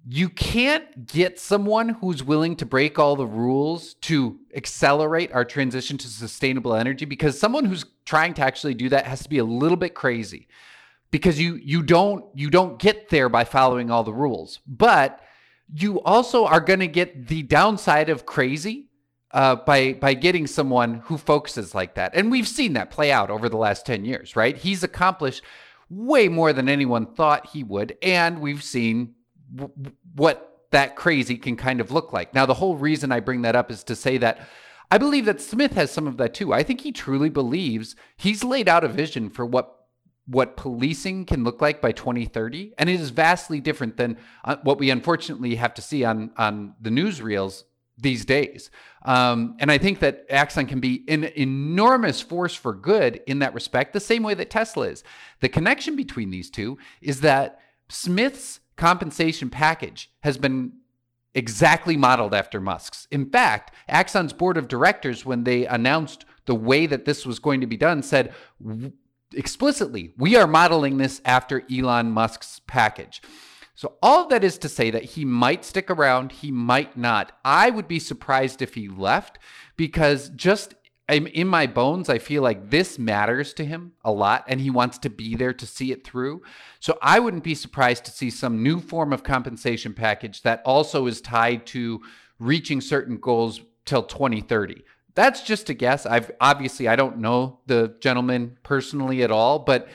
You 0.09 0.31
can't 0.31 1.07
get 1.07 1.39
someone 1.39 1.91
who's 1.91 2.25
willing 2.25 2.57
to 2.57 2.65
break 2.65 2.99
all 2.99 3.17
the 3.17 3.27
rules 3.27 3.93
to 4.01 4.39
accelerate 4.57 5.31
our 5.33 5.45
transition 5.45 5.99
to 5.99 6.09
sustainable 6.09 6.75
energy 6.75 7.05
because 7.05 7.39
someone 7.39 7.67
who's 7.67 7.85
trying 8.07 8.33
to 8.35 8.43
actually 8.43 8.73
do 8.73 8.89
that 8.89 9.07
has 9.07 9.23
to 9.25 9.29
be 9.29 9.37
a 9.37 9.45
little 9.45 9.77
bit 9.77 9.95
crazy 9.95 10.49
because 11.11 11.41
you 11.41 11.57
you 11.57 11.83
don't 11.83 12.25
you 12.35 12.51
don't 12.51 12.79
get 12.79 13.09
there 13.09 13.29
by 13.29 13.45
following 13.45 13.91
all 13.91 14.05
the 14.05 14.13
rules. 14.13 14.61
But 14.67 15.21
you 15.73 16.01
also 16.01 16.47
are 16.47 16.61
going 16.61 16.81
to 16.81 16.89
get 16.89 17.29
the 17.29 17.43
downside 17.43 18.09
of 18.09 18.27
crazy 18.27 18.89
uh, 19.33 19.57
by 19.57 19.95
by 19.95 20.15
getting 20.15 20.47
someone 20.47 20.95
who 21.05 21.19
focuses 21.19 21.75
like 21.75 21.95
that. 21.95 22.15
And 22.15 22.31
we've 22.31 22.49
seen 22.49 22.75
that 22.75 22.91
play 22.91 23.13
out 23.13 23.31
over 23.31 23.49
the 23.49 23.57
last 23.57 23.87
10 23.87 24.05
years 24.05 24.37
right? 24.37 24.57
He's 24.57 24.83
accomplished 24.83 25.43
way 25.89 26.29
more 26.29 26.53
than 26.53 26.69
anyone 26.69 27.07
thought 27.07 27.47
he 27.47 27.65
would 27.65 27.97
and 28.03 28.41
we've 28.41 28.63
seen 28.63 29.15
w- 29.55 29.93
what 30.15 30.47
that 30.71 30.95
crazy 30.95 31.37
can 31.37 31.57
kind 31.57 31.81
of 31.81 31.91
look 31.91 32.13
like. 32.13 32.33
Now 32.33 32.47
the 32.47 32.55
whole 32.55 32.77
reason 32.77 33.11
i 33.11 33.19
bring 33.19 33.43
that 33.43 33.57
up 33.57 33.73
is 33.73 33.83
to 33.85 33.97
say 33.97 34.19
that 34.19 34.39
I 34.93 34.99
believe 34.99 35.25
that 35.27 35.41
Smith 35.41 35.75
has 35.75 35.93
some 35.93 36.09
of 36.09 36.17
that 36.17 36.35
too. 36.35 36.53
I 36.53 36.65
think 36.65 36.81
he 36.81 36.91
truly 36.91 37.29
believes 37.29 37.95
he's 38.17 38.43
laid 38.43 38.69
out 38.69 38.83
a 38.83 38.89
vision 38.89 39.31
for 39.31 39.47
what 39.47 39.80
what 40.31 40.57
policing 40.57 41.25
can 41.25 41.43
look 41.43 41.61
like 41.61 41.81
by 41.81 41.91
2030 41.91 42.73
and 42.79 42.89
it 42.89 43.01
is 43.01 43.11
vastly 43.11 43.61
different 43.61 43.97
than 43.97 44.17
uh, 44.45 44.57
what 44.63 44.79
we 44.79 44.89
unfortunately 44.89 45.57
have 45.57 45.75
to 45.75 45.83
see 45.83 46.05
on 46.05 46.31
on 46.37 46.75
the 46.81 46.91
newsreels 46.91 47.65
these 47.99 48.25
days. 48.25 48.71
Um, 49.05 49.57
and 49.59 49.73
i 49.73 49.79
think 49.79 49.99
that 50.01 50.25
axon 50.31 50.67
can 50.67 50.79
be 50.81 51.05
an 51.09 51.25
enormous 51.25 52.21
force 52.21 52.55
for 52.55 52.73
good 52.73 53.21
in 53.27 53.41
that 53.41 53.55
respect 53.55 53.93
the 53.93 54.01
same 54.01 54.23
way 54.23 54.35
that 54.35 54.51
tesla 54.51 54.89
is. 54.89 55.03
The 55.41 55.49
connection 55.49 55.97
between 55.97 56.31
these 56.31 56.49
two 56.49 56.79
is 57.01 57.23
that 57.23 57.59
smith's 57.89 58.61
compensation 58.77 59.51
package 59.51 60.11
has 60.21 60.39
been 60.39 60.73
exactly 61.35 61.97
modeled 61.97 62.35
after 62.35 62.61
musk's. 62.61 63.09
In 63.11 63.29
fact 63.29 63.75
axon's 63.89 64.33
board 64.33 64.57
of 64.57 64.69
directors 64.69 65.27
when 65.27 65.43
they 65.43 65.67
announced 65.67 66.25
the 66.47 66.55
way 66.55 66.87
that 66.87 67.05
this 67.05 67.27
was 67.27 67.39
going 67.39 67.61
to 67.61 67.67
be 67.67 67.77
done 67.77 68.03
said 68.03 68.33
explicitly, 69.35 70.13
we 70.17 70.37
are 70.37 70.47
modeling 70.47 70.99
this 70.99 71.21
after 71.25 71.63
Elon 71.71 72.11
Musk's 72.11 72.61
package. 72.67 73.23
So, 73.75 73.95
all 74.03 74.29
that 74.29 74.45
is 74.45 74.59
to 74.59 74.69
say 74.69 74.91
that 74.91 75.05
he 75.05 75.25
might 75.25 75.65
stick 75.65 75.91
around, 75.91 76.33
he 76.33 76.51
might 76.51 76.99
not. 76.99 77.33
I 77.45 77.71
would 77.71 77.89
be 77.89 77.99
surprised 77.99 78.61
if 78.61 78.75
he 78.75 78.89
left 78.89 79.39
because 79.77 80.29
just 80.31 80.75
in 81.09 81.49
my 81.49 81.67
bones, 81.67 82.09
I 82.09 82.19
feel 82.19 82.43
like 82.43 82.71
this 82.71 82.99
matters 82.99 83.53
to 83.55 83.65
him 83.65 83.93
a 84.05 84.13
lot 84.13 84.45
and 84.47 84.61
he 84.61 84.71
wants 84.71 84.99
to 84.99 85.11
be 85.11 85.35
there 85.35 85.55
to 85.55 85.67
see 85.67 85.93
it 85.93 86.05
through. 86.05 86.43
So, 86.79 86.99
I 87.01 87.21
wouldn't 87.21 87.45
be 87.45 87.55
surprised 87.55 88.05
to 88.05 88.11
see 88.11 88.29
some 88.29 88.63
new 88.63 88.81
form 88.81 89.13
of 89.13 89.23
compensation 89.23 89.95
package 89.95 90.43
that 90.43 90.61
also 90.67 91.07
is 91.07 91.21
tied 91.21 91.65
to 91.69 92.03
reaching 92.39 92.81
certain 92.81 93.17
goals 93.17 93.61
till 93.87 94.03
2030 94.03 94.85
that's 95.15 95.43
just 95.43 95.69
a 95.71 95.75
guess. 95.75 96.07
I've 96.07 96.31
obviously 96.41 96.89
I 96.89 96.97
don't 96.97 97.19
know 97.19 97.61
the 97.67 97.95
gentleman 98.01 98.59
personally 98.63 99.23
at 99.23 99.31
all, 99.31 99.59
but 99.59 99.89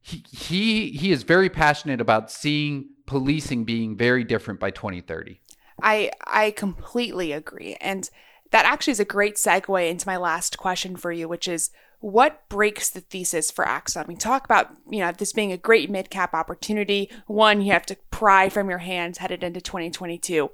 he 0.00 0.24
he 0.30 0.90
he 0.90 1.12
is 1.12 1.22
very 1.22 1.48
passionate 1.48 2.00
about 2.00 2.30
seeing 2.30 2.90
policing 3.06 3.64
being 3.64 3.96
very 3.96 4.24
different 4.24 4.60
by 4.60 4.70
2030. 4.70 5.40
I 5.82 6.10
I 6.26 6.50
completely 6.52 7.32
agree. 7.32 7.76
And 7.80 8.08
that 8.50 8.64
actually 8.64 8.92
is 8.92 9.00
a 9.00 9.04
great 9.04 9.36
segue 9.36 9.90
into 9.90 10.06
my 10.06 10.16
last 10.16 10.58
question 10.58 10.96
for 10.96 11.12
you, 11.12 11.28
which 11.28 11.46
is 11.46 11.70
what 12.00 12.48
breaks 12.48 12.90
the 12.90 13.00
thesis 13.00 13.50
for 13.50 13.66
Axon? 13.66 14.04
We 14.06 14.14
talk 14.14 14.44
about, 14.44 14.70
you 14.88 15.00
know, 15.00 15.10
this 15.10 15.32
being 15.32 15.50
a 15.50 15.56
great 15.56 15.90
mid-cap 15.90 16.32
opportunity. 16.32 17.10
One, 17.26 17.60
you 17.60 17.72
have 17.72 17.86
to 17.86 17.96
pry 18.10 18.48
from 18.48 18.70
your 18.70 18.78
hands 18.78 19.18
headed 19.18 19.42
into 19.42 19.60
2022. 19.60 20.50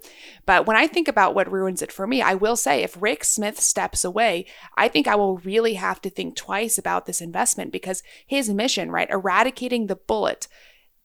But 0.46 0.66
when 0.66 0.76
I 0.76 0.86
think 0.86 1.06
about 1.06 1.34
what 1.34 1.50
ruins 1.50 1.82
it 1.82 1.92
for 1.92 2.06
me, 2.06 2.22
I 2.22 2.34
will 2.34 2.56
say 2.56 2.82
if 2.82 3.00
Rick 3.00 3.24
Smith 3.24 3.60
steps 3.60 4.04
away, 4.04 4.46
I 4.76 4.88
think 4.88 5.06
I 5.06 5.16
will 5.16 5.38
really 5.38 5.74
have 5.74 6.00
to 6.02 6.10
think 6.10 6.34
twice 6.34 6.78
about 6.78 7.04
this 7.04 7.20
investment 7.20 7.72
because 7.72 8.02
his 8.26 8.48
mission, 8.48 8.90
right, 8.90 9.10
eradicating 9.10 9.86
the 9.86 9.96
bullet, 9.96 10.48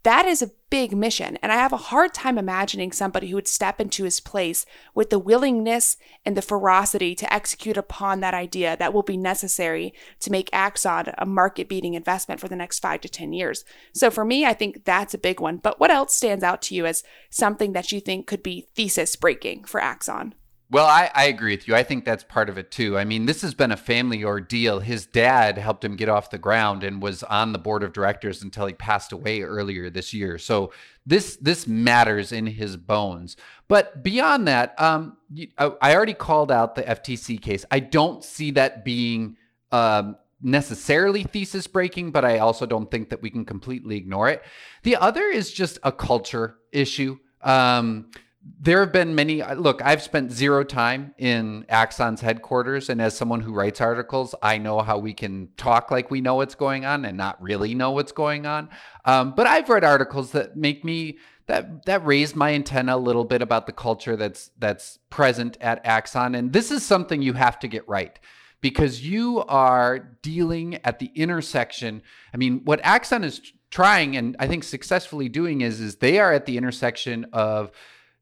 that 0.04 0.26
is 0.26 0.42
a 0.42 0.52
big 0.70 0.96
mission. 0.96 1.38
And 1.42 1.52
I 1.52 1.56
have 1.56 1.74
a 1.74 1.78
hard 1.78 2.14
time 2.14 2.38
imagining 2.38 2.92
somebody 2.92 3.28
who 3.28 3.36
would 3.36 3.48
step 3.48 3.82
into 3.82 4.04
his 4.04 4.20
place 4.20 4.66
with 4.94 5.10
the 5.10 5.20
willingness 5.20 5.98
and 6.26 6.38
the 6.38 6.42
ferocity 6.42 7.16
to 7.16 7.34
execute 7.34 7.76
upon 7.76 8.20
that 8.20 8.34
idea 8.34 8.78
that 8.78 8.94
will 8.94 9.04
be 9.04 9.18
necessary 9.18 9.94
to 10.20 10.32
make 10.32 10.50
Axon 10.54 11.14
a 11.18 11.26
market 11.26 11.68
beating 11.68 11.96
investment 11.96 12.40
for 12.40 12.48
the 12.48 12.56
next 12.56 12.80
five 12.80 13.02
to 13.02 13.10
10 13.10 13.34
years. 13.34 13.66
So 13.94 14.10
for 14.10 14.24
me, 14.24 14.46
I 14.46 14.54
think 14.54 14.86
that's 14.86 15.14
a 15.14 15.20
big 15.20 15.40
one. 15.40 15.58
But 15.58 15.80
what 15.80 15.92
else 15.92 16.14
stands 16.14 16.44
out 16.44 16.62
to 16.64 16.76
you 16.76 16.86
as 16.86 17.04
something 17.30 17.74
that 17.74 17.92
you 17.92 18.00
think 18.00 18.28
could 18.28 18.44
be 18.44 18.68
thesis 18.76 19.16
breaking 19.16 19.66
for 19.66 19.82
Axon? 19.82 20.34
Well, 20.72 20.86
I, 20.86 21.10
I 21.16 21.26
agree 21.26 21.54
with 21.54 21.68
you. 21.68 21.76
I 21.76 21.82
think 21.82 22.06
that's 22.06 22.24
part 22.24 22.48
of 22.48 22.60
it 22.60 22.70
too. 22.70 22.96
I 22.96 23.04
mean, 23.04 23.26
this 23.26 23.42
has 23.42 23.56
been 23.56 23.72
a 23.72 23.78
family 23.78 24.24
ordeal. 24.24 24.80
His 24.80 25.08
dad 25.08 25.58
helped 25.58 25.84
him 25.84 25.96
get 25.96 26.10
off 26.10 26.30
the 26.30 26.38
ground 26.38 26.84
and 26.84 27.02
was 27.02 27.24
on 27.24 27.54
the 27.54 27.60
board 27.60 27.82
of 27.82 27.92
directors 27.92 28.44
until 28.44 28.68
he 28.68 28.74
passed 28.74 29.12
away 29.12 29.42
earlier 29.42 29.90
this 29.90 30.14
year. 30.14 30.38
So 30.38 30.72
this 31.08 31.38
this 31.38 31.66
matters 31.66 32.32
in 32.32 32.46
his 32.46 32.78
bones. 32.78 33.36
But 33.68 34.04
beyond 34.04 34.48
that, 34.48 34.80
um, 34.80 35.18
I 35.58 35.96
already 35.96 36.14
called 36.14 36.52
out 36.52 36.76
the 36.76 36.84
FTC 36.84 37.42
case. 37.42 37.66
I 37.72 37.80
don't 37.80 38.24
see 38.24 38.52
that 38.52 38.86
being 38.86 39.38
um, 39.72 40.18
necessarily 40.40 41.24
thesis 41.24 41.66
breaking, 41.66 42.12
but 42.12 42.24
I 42.24 42.38
also 42.38 42.68
don't 42.68 42.92
think 42.92 43.10
that 43.10 43.24
we 43.24 43.32
can 43.32 43.44
completely 43.44 43.98
ignore 43.98 44.30
it. 44.30 44.44
The 44.84 44.98
other 44.98 45.24
is 45.24 45.52
just 45.52 45.80
a 45.82 45.92
culture 45.92 46.58
issue. 46.72 47.18
Um, 47.42 48.12
there 48.42 48.80
have 48.80 48.94
been 48.94 49.14
many 49.16 49.42
uh, 49.42 49.54
look 49.56 49.82
i've 49.84 50.02
spent 50.02 50.32
zero 50.32 50.64
time 50.64 51.14
in 51.18 51.66
axon's 51.68 52.22
headquarters 52.22 52.90
and 52.90 53.02
as 53.02 53.16
someone 53.16 53.42
who 53.42 53.54
writes 53.54 53.82
articles 53.82 54.34
i 54.42 54.58
know 54.58 54.80
how 54.80 54.98
we 54.98 55.14
can 55.14 55.50
talk 55.58 55.92
like 55.92 56.10
we 56.10 56.22
know 56.22 56.36
what's 56.36 56.56
going 56.56 56.86
on 56.86 57.04
and 57.04 57.18
not 57.18 57.42
really 57.42 57.76
know 57.76 57.92
what's 57.92 58.12
going 58.12 58.46
on. 58.46 58.70
Um, 59.06 59.34
but 59.36 59.48
i've 59.48 59.70
read 59.70 59.84
articles 59.84 60.32
that 60.32 60.56
make 60.56 60.86
me 60.86 61.18
that 61.48 61.86
that 61.86 62.06
raised 62.06 62.36
my 62.36 62.54
antenna 62.54 62.96
a 62.96 62.98
little 62.98 63.26
bit 63.26 63.42
about 63.42 63.66
the 63.66 63.74
culture 63.74 64.16
that's 64.16 64.52
that's 64.60 65.00
present 65.10 65.58
at 65.60 65.86
axon. 65.86 66.36
And 66.36 66.54
this 66.54 66.70
is 66.72 66.86
something 66.86 67.22
you 67.22 67.34
have 67.34 67.60
to 67.60 67.68
get 67.68 67.88
right 67.90 68.18
because 68.62 69.06
you 69.06 69.44
are 69.48 70.00
dealing 70.22 70.76
at 70.84 71.00
the 71.00 71.12
intersection. 71.16 72.04
I 72.34 72.38
mean 72.38 72.62
what 72.66 72.80
axon 72.84 73.24
is 73.24 73.42
trying 73.72 74.18
and 74.18 74.36
i 74.40 74.48
think 74.48 74.64
successfully 74.64 75.30
doing 75.30 75.62
is 75.62 75.80
is 75.80 75.98
they 75.98 76.18
are 76.18 76.34
at 76.34 76.48
the 76.48 76.58
intersection 76.58 77.24
of 77.34 77.72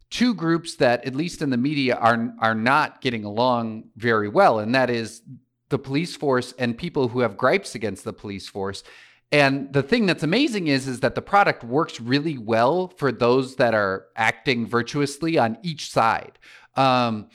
two 0.10 0.34
groups 0.34 0.76
that, 0.76 1.06
at 1.06 1.16
least 1.16 1.42
in 1.42 1.50
the 1.50 1.58
media, 1.58 1.96
are 1.96 2.34
are 2.40 2.56
not 2.56 3.02
getting 3.02 3.24
along 3.24 3.90
very 3.96 4.30
well, 4.30 4.60
and 4.60 4.74
that 4.76 4.90
is 4.90 5.22
the 5.70 5.80
police 5.80 6.16
force 6.16 6.54
and 6.58 6.78
people 6.78 7.10
who 7.10 7.20
have 7.20 7.38
gripes 7.38 7.76
against 7.76 8.04
the 8.04 8.14
police 8.14 8.48
force. 8.48 8.84
And 9.32 9.74
the 9.74 9.84
thing 9.84 10.06
that's 10.06 10.24
amazing 10.24 10.68
is 10.68 10.88
is 10.88 11.02
that 11.02 11.16
the 11.16 11.22
product 11.22 11.64
works 11.64 12.00
really 12.00 12.38
well 12.38 12.88
for 12.88 13.12
those 13.12 13.58
that 13.58 13.74
are 13.74 14.06
acting 14.16 14.66
virtuously 14.66 15.38
on 15.38 15.58
each 15.62 15.92
side. 15.92 16.40
Um, 16.76 17.30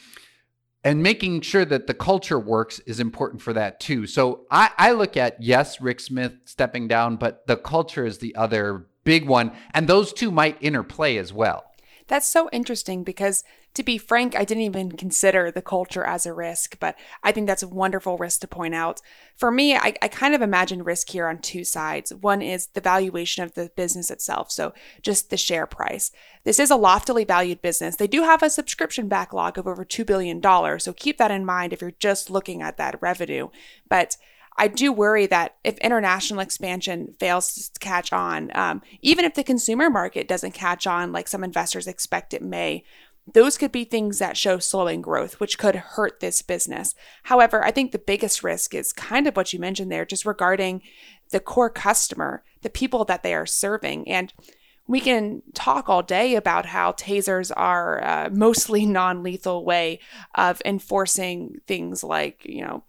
and 0.84 1.02
making 1.02 1.42
sure 1.42 1.64
that 1.64 1.86
the 1.86 1.94
culture 1.94 2.38
works 2.38 2.80
is 2.80 2.98
important 2.98 3.40
for 3.40 3.52
that 3.52 3.78
too. 3.78 4.06
So 4.06 4.46
I, 4.50 4.70
I 4.78 4.92
look 4.92 5.16
at 5.16 5.40
yes, 5.40 5.80
Rick 5.80 6.00
Smith 6.00 6.32
stepping 6.44 6.88
down, 6.88 7.16
but 7.16 7.46
the 7.46 7.56
culture 7.56 8.04
is 8.04 8.18
the 8.18 8.34
other 8.34 8.86
big 9.04 9.28
one, 9.28 9.52
and 9.74 9.86
those 9.86 10.12
two 10.12 10.30
might 10.30 10.56
interplay 10.60 11.18
as 11.18 11.32
well. 11.32 11.64
That's 12.08 12.26
so 12.26 12.48
interesting 12.52 13.04
because, 13.04 13.44
to 13.74 13.82
be 13.82 13.96
frank, 13.96 14.36
I 14.36 14.44
didn't 14.44 14.64
even 14.64 14.92
consider 14.92 15.50
the 15.50 15.62
culture 15.62 16.04
as 16.04 16.26
a 16.26 16.32
risk, 16.32 16.78
but 16.78 16.96
I 17.22 17.32
think 17.32 17.46
that's 17.46 17.62
a 17.62 17.68
wonderful 17.68 18.18
risk 18.18 18.40
to 18.40 18.48
point 18.48 18.74
out. 18.74 19.00
For 19.36 19.50
me, 19.50 19.76
I, 19.76 19.94
I 20.02 20.08
kind 20.08 20.34
of 20.34 20.42
imagine 20.42 20.82
risk 20.82 21.10
here 21.10 21.26
on 21.26 21.38
two 21.38 21.64
sides. 21.64 22.12
One 22.12 22.42
is 22.42 22.68
the 22.68 22.80
valuation 22.80 23.44
of 23.44 23.54
the 23.54 23.70
business 23.76 24.10
itself, 24.10 24.50
so 24.50 24.74
just 25.00 25.30
the 25.30 25.36
share 25.36 25.66
price. 25.66 26.10
This 26.44 26.58
is 26.58 26.70
a 26.70 26.76
loftily 26.76 27.24
valued 27.24 27.62
business. 27.62 27.96
They 27.96 28.08
do 28.08 28.22
have 28.22 28.42
a 28.42 28.50
subscription 28.50 29.08
backlog 29.08 29.56
of 29.56 29.66
over 29.66 29.84
$2 29.84 30.04
billion, 30.04 30.42
so 30.80 30.92
keep 30.92 31.18
that 31.18 31.30
in 31.30 31.44
mind 31.44 31.72
if 31.72 31.80
you're 31.80 31.92
just 31.92 32.30
looking 32.30 32.62
at 32.62 32.76
that 32.76 33.00
revenue. 33.00 33.48
But 33.88 34.16
I 34.56 34.68
do 34.68 34.92
worry 34.92 35.26
that 35.26 35.56
if 35.64 35.78
international 35.78 36.40
expansion 36.40 37.14
fails 37.18 37.70
to 37.70 37.80
catch 37.80 38.12
on, 38.12 38.50
um, 38.54 38.82
even 39.00 39.24
if 39.24 39.34
the 39.34 39.44
consumer 39.44 39.88
market 39.88 40.28
doesn't 40.28 40.52
catch 40.52 40.86
on 40.86 41.12
like 41.12 41.28
some 41.28 41.42
investors 41.42 41.86
expect 41.86 42.34
it 42.34 42.42
may, 42.42 42.84
those 43.32 43.56
could 43.56 43.72
be 43.72 43.84
things 43.84 44.18
that 44.18 44.36
show 44.36 44.58
slowing 44.58 45.00
growth, 45.00 45.38
which 45.38 45.58
could 45.58 45.76
hurt 45.76 46.20
this 46.20 46.42
business. 46.42 46.94
However, 47.24 47.64
I 47.64 47.70
think 47.70 47.92
the 47.92 47.98
biggest 47.98 48.42
risk 48.42 48.74
is 48.74 48.92
kind 48.92 49.26
of 49.26 49.36
what 49.36 49.52
you 49.52 49.60
mentioned 49.60 49.92
there, 49.92 50.04
just 50.04 50.26
regarding 50.26 50.82
the 51.30 51.40
core 51.40 51.70
customer, 51.70 52.42
the 52.62 52.70
people 52.70 53.04
that 53.04 53.22
they 53.22 53.32
are 53.32 53.46
serving. 53.46 54.08
And 54.08 54.32
we 54.88 55.00
can 55.00 55.42
talk 55.54 55.88
all 55.88 56.02
day 56.02 56.34
about 56.34 56.66
how 56.66 56.92
tasers 56.92 57.52
are 57.56 57.98
a 57.98 58.30
mostly 58.30 58.84
non-lethal 58.84 59.64
way 59.64 60.00
of 60.34 60.60
enforcing 60.64 61.60
things 61.66 62.02
like, 62.02 62.44
you 62.44 62.62
know, 62.62 62.82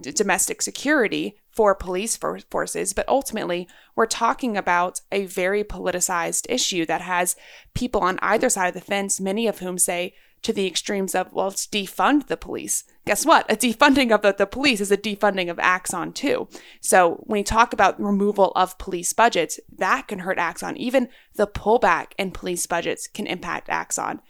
domestic 0.00 0.62
security 0.62 1.38
for 1.50 1.74
police 1.74 2.16
for- 2.16 2.40
forces, 2.50 2.92
but 2.92 3.08
ultimately, 3.08 3.68
we're 3.96 4.06
talking 4.06 4.56
about 4.56 5.00
a 5.10 5.26
very 5.26 5.64
politicized 5.64 6.46
issue 6.48 6.86
that 6.86 7.00
has 7.00 7.36
people 7.74 8.00
on 8.00 8.18
either 8.22 8.48
side 8.48 8.68
of 8.68 8.74
the 8.74 8.80
fence, 8.80 9.20
many 9.20 9.46
of 9.46 9.58
whom 9.58 9.78
say 9.78 10.14
to 10.42 10.52
the 10.52 10.66
extremes 10.66 11.14
of, 11.14 11.32
well, 11.32 11.46
let's 11.46 11.66
defund 11.66 12.28
the 12.28 12.36
police. 12.36 12.84
Guess 13.06 13.26
what? 13.26 13.50
A 13.50 13.56
defunding 13.56 14.14
of 14.14 14.22
the, 14.22 14.32
the 14.32 14.46
police 14.46 14.80
is 14.80 14.92
a 14.92 14.96
defunding 14.96 15.50
of 15.50 15.58
Axon 15.58 16.12
too. 16.12 16.48
So 16.80 17.24
when 17.26 17.38
you 17.38 17.44
talk 17.44 17.72
about 17.72 18.00
removal 18.00 18.52
of 18.54 18.78
police 18.78 19.12
budgets, 19.12 19.58
that 19.78 20.06
can 20.06 20.20
hurt 20.20 20.38
Axon. 20.38 20.76
Even 20.76 21.08
the 21.34 21.48
pullback 21.48 22.12
in 22.18 22.30
police 22.30 22.66
budgets 22.66 23.08
can 23.08 23.26
impact 23.26 23.68
Axon. 23.68 24.20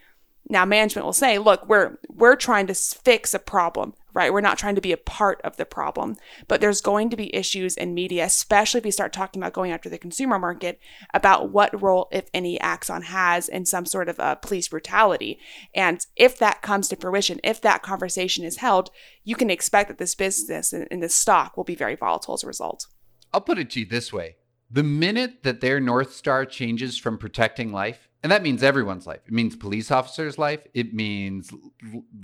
Now 0.49 0.65
management 0.65 1.05
will 1.05 1.13
say, 1.13 1.39
look, 1.39 1.69
we're 1.69 1.99
we're 2.09 2.37
trying 2.37 2.69
to 2.69 2.75
fix 2.75 3.35
a 3.35 3.39
problem, 3.39 3.93
right? 4.19 4.33
We're 4.33 4.41
not 4.41 4.59
trying 4.59 4.75
to 4.75 4.81
be 4.81 4.91
a 4.91 4.97
part 4.97 5.41
of 5.45 5.59
the 5.59 5.65
problem. 5.65 6.17
But 6.49 6.61
there's 6.61 6.81
going 6.81 7.09
to 7.11 7.17
be 7.17 7.33
issues 7.33 7.77
in 7.77 7.95
media, 7.95 8.25
especially 8.25 8.79
if 8.79 8.85
you 8.85 8.91
start 8.91 9.13
talking 9.13 9.41
about 9.41 9.53
going 9.53 9.71
after 9.71 9.89
the 9.89 9.97
consumer 9.97 10.41
market, 10.41 10.81
about 11.15 11.51
what 11.51 11.81
role, 11.81 12.09
if 12.11 12.29
any, 12.35 12.61
Axon 12.61 13.03
has 13.03 13.49
in 13.49 13.65
some 13.65 13.87
sort 13.87 14.09
of 14.09 14.19
uh, 14.19 14.35
police 14.35 14.67
brutality. 14.67 15.39
And 15.73 16.05
if 16.17 16.37
that 16.39 16.63
comes 16.63 16.89
to 16.89 16.97
fruition, 16.97 17.39
if 17.45 17.61
that 17.61 17.85
conversation 17.85 18.45
is 18.45 18.57
held, 18.57 18.91
you 19.23 19.37
can 19.37 19.51
expect 19.51 19.87
that 19.87 19.99
this 19.99 20.17
business 20.17 20.73
and, 20.73 20.89
and 20.91 21.01
this 21.01 21.15
stock 21.15 21.57
will 21.57 21.63
be 21.63 21.77
very 21.77 21.95
volatile 21.95 22.35
as 22.35 22.43
a 22.43 22.49
result. 22.49 22.89
I'll 23.33 23.41
put 23.41 23.59
it 23.59 23.71
to 23.71 23.81
you 23.81 23.87
this 23.87 24.13
way. 24.13 24.38
The 24.71 24.83
minute 24.83 25.43
that 25.45 25.61
their 25.61 25.81
North 25.81 26.13
Star 26.13 26.45
changes 26.45 26.99
from 26.99 27.19
protecting 27.19 27.73
life 27.73 28.09
and 28.23 28.33
that 28.33 28.43
means 28.43 28.63
everyone's 28.63 29.07
life. 29.07 29.21
It 29.27 29.33
means 29.33 29.55
police 29.55 29.91
officers' 29.91 30.39
life. 30.39 30.61
It 30.75 30.93
means 30.93 31.53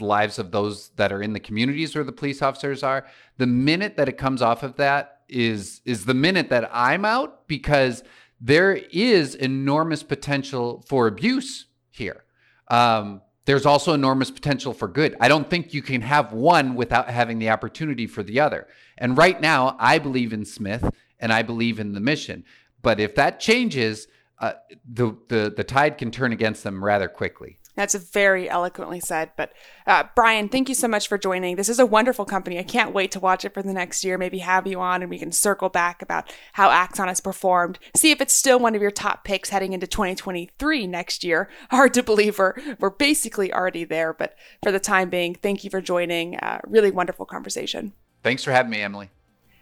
lives 0.00 0.38
of 0.40 0.50
those 0.50 0.88
that 0.96 1.12
are 1.12 1.22
in 1.22 1.32
the 1.32 1.40
communities 1.40 1.94
where 1.94 2.02
the 2.02 2.12
police 2.12 2.42
officers 2.42 2.82
are. 2.82 3.06
The 3.38 3.46
minute 3.46 3.96
that 3.96 4.08
it 4.08 4.18
comes 4.18 4.42
off 4.42 4.62
of 4.62 4.76
that 4.76 5.20
is 5.28 5.80
is 5.84 6.04
the 6.04 6.14
minute 6.14 6.50
that 6.50 6.68
I'm 6.72 7.04
out 7.04 7.46
because 7.46 8.02
there 8.40 8.74
is 8.74 9.34
enormous 9.36 10.02
potential 10.02 10.84
for 10.88 11.06
abuse 11.06 11.66
here. 11.90 12.24
Um, 12.68 13.22
there's 13.46 13.66
also 13.66 13.92
enormous 13.92 14.30
potential 14.30 14.72
for 14.72 14.88
good. 14.88 15.16
I 15.20 15.28
don't 15.28 15.48
think 15.48 15.74
you 15.74 15.82
can 15.82 16.00
have 16.00 16.32
one 16.32 16.74
without 16.74 17.08
having 17.08 17.38
the 17.38 17.50
opportunity 17.50 18.06
for 18.06 18.22
the 18.22 18.40
other. 18.40 18.66
And 18.98 19.16
right 19.16 19.40
now, 19.40 19.76
I 19.78 19.98
believe 19.98 20.32
in 20.32 20.44
Smith 20.44 20.90
and 21.24 21.32
I 21.32 21.42
believe 21.42 21.80
in 21.80 21.94
the 21.94 22.00
mission. 22.00 22.44
But 22.82 23.00
if 23.00 23.14
that 23.14 23.40
changes, 23.40 24.08
uh, 24.38 24.52
the, 24.86 25.16
the 25.28 25.54
the 25.56 25.64
tide 25.64 25.96
can 25.96 26.10
turn 26.10 26.32
against 26.32 26.62
them 26.62 26.84
rather 26.84 27.08
quickly. 27.08 27.58
That's 27.76 27.94
very 27.94 28.48
eloquently 28.48 29.00
said. 29.00 29.30
But 29.36 29.52
uh, 29.86 30.04
Brian, 30.14 30.48
thank 30.48 30.68
you 30.68 30.74
so 30.74 30.86
much 30.86 31.08
for 31.08 31.16
joining. 31.16 31.56
This 31.56 31.70
is 31.70 31.80
a 31.80 31.86
wonderful 31.86 32.26
company. 32.26 32.58
I 32.58 32.62
can't 32.62 32.92
wait 32.92 33.10
to 33.12 33.20
watch 33.20 33.44
it 33.44 33.54
for 33.54 33.62
the 33.62 33.72
next 33.72 34.04
year. 34.04 34.18
Maybe 34.18 34.38
have 34.38 34.66
you 34.66 34.80
on 34.80 35.00
and 35.00 35.10
we 35.10 35.18
can 35.18 35.32
circle 35.32 35.70
back 35.70 36.00
about 36.02 36.32
how 36.52 36.70
Axon 36.70 37.08
has 37.08 37.20
performed. 37.20 37.80
See 37.96 38.12
if 38.12 38.20
it's 38.20 38.34
still 38.34 38.60
one 38.60 38.76
of 38.76 38.82
your 38.82 38.92
top 38.92 39.24
picks 39.24 39.48
heading 39.48 39.72
into 39.72 39.88
2023 39.88 40.86
next 40.86 41.24
year. 41.24 41.48
Hard 41.70 41.94
to 41.94 42.04
believe 42.04 42.38
we're, 42.38 42.54
we're 42.78 42.90
basically 42.90 43.52
already 43.52 43.82
there. 43.82 44.12
But 44.12 44.36
for 44.62 44.70
the 44.70 44.78
time 44.78 45.10
being, 45.10 45.34
thank 45.34 45.64
you 45.64 45.70
for 45.70 45.80
joining. 45.80 46.36
Uh, 46.36 46.60
really 46.64 46.92
wonderful 46.92 47.26
conversation. 47.26 47.92
Thanks 48.22 48.44
for 48.44 48.52
having 48.52 48.70
me, 48.70 48.82
Emily. 48.82 49.10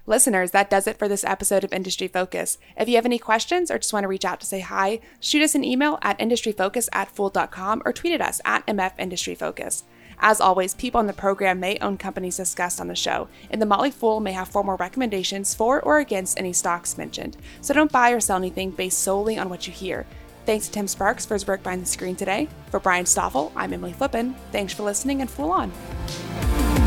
Listeners, 0.04 0.50
that 0.50 0.68
does 0.68 0.88
it 0.88 0.98
for 0.98 1.06
this 1.06 1.22
episode 1.22 1.62
of 1.62 1.72
Industry 1.72 2.08
Focus. 2.08 2.58
If 2.76 2.88
you 2.88 2.96
have 2.96 3.06
any 3.06 3.20
questions 3.20 3.70
or 3.70 3.78
just 3.78 3.92
want 3.92 4.02
to 4.02 4.08
reach 4.08 4.24
out 4.24 4.40
to 4.40 4.46
say 4.46 4.58
hi, 4.58 4.98
shoot 5.20 5.42
us 5.42 5.54
an 5.54 5.62
email 5.62 6.00
at 6.02 6.18
industryfocus 6.18 6.88
at 6.92 7.14
fool.com 7.14 7.82
or 7.84 7.92
tweet 7.92 8.14
at 8.14 8.20
us 8.20 8.40
at 8.44 8.66
MF 8.66 8.92
Industry 8.98 9.36
Focus. 9.36 9.84
As 10.18 10.40
always, 10.40 10.74
people 10.74 10.98
on 10.98 11.06
the 11.06 11.12
program 11.12 11.60
may 11.60 11.78
own 11.78 11.98
companies 11.98 12.36
discussed 12.36 12.80
on 12.80 12.88
the 12.88 12.96
show, 12.96 13.28
and 13.48 13.62
the 13.62 13.66
Motley 13.66 13.92
Fool 13.92 14.18
may 14.18 14.32
have 14.32 14.48
formal 14.48 14.76
recommendations 14.76 15.54
for 15.54 15.80
or 15.80 15.98
against 15.98 16.38
any 16.38 16.52
stocks 16.52 16.98
mentioned. 16.98 17.36
So 17.60 17.72
don't 17.72 17.92
buy 17.92 18.10
or 18.10 18.20
sell 18.20 18.36
anything 18.36 18.72
based 18.72 18.98
solely 18.98 19.38
on 19.38 19.48
what 19.48 19.68
you 19.68 19.72
hear. 19.72 20.04
Thanks 20.46 20.66
to 20.66 20.72
Tim 20.72 20.88
Sparks 20.88 21.24
for 21.24 21.34
his 21.34 21.46
work 21.46 21.62
behind 21.62 21.82
the 21.82 21.86
screen 21.86 22.16
today. 22.16 22.48
For 22.70 22.80
Brian 22.80 23.06
Stoffel, 23.06 23.52
I'm 23.54 23.72
Emily 23.72 23.92
Flippen. 23.92 24.34
Thanks 24.50 24.72
for 24.72 24.82
listening 24.82 25.20
and 25.20 25.30
Fool 25.30 25.52
On. 25.52 26.81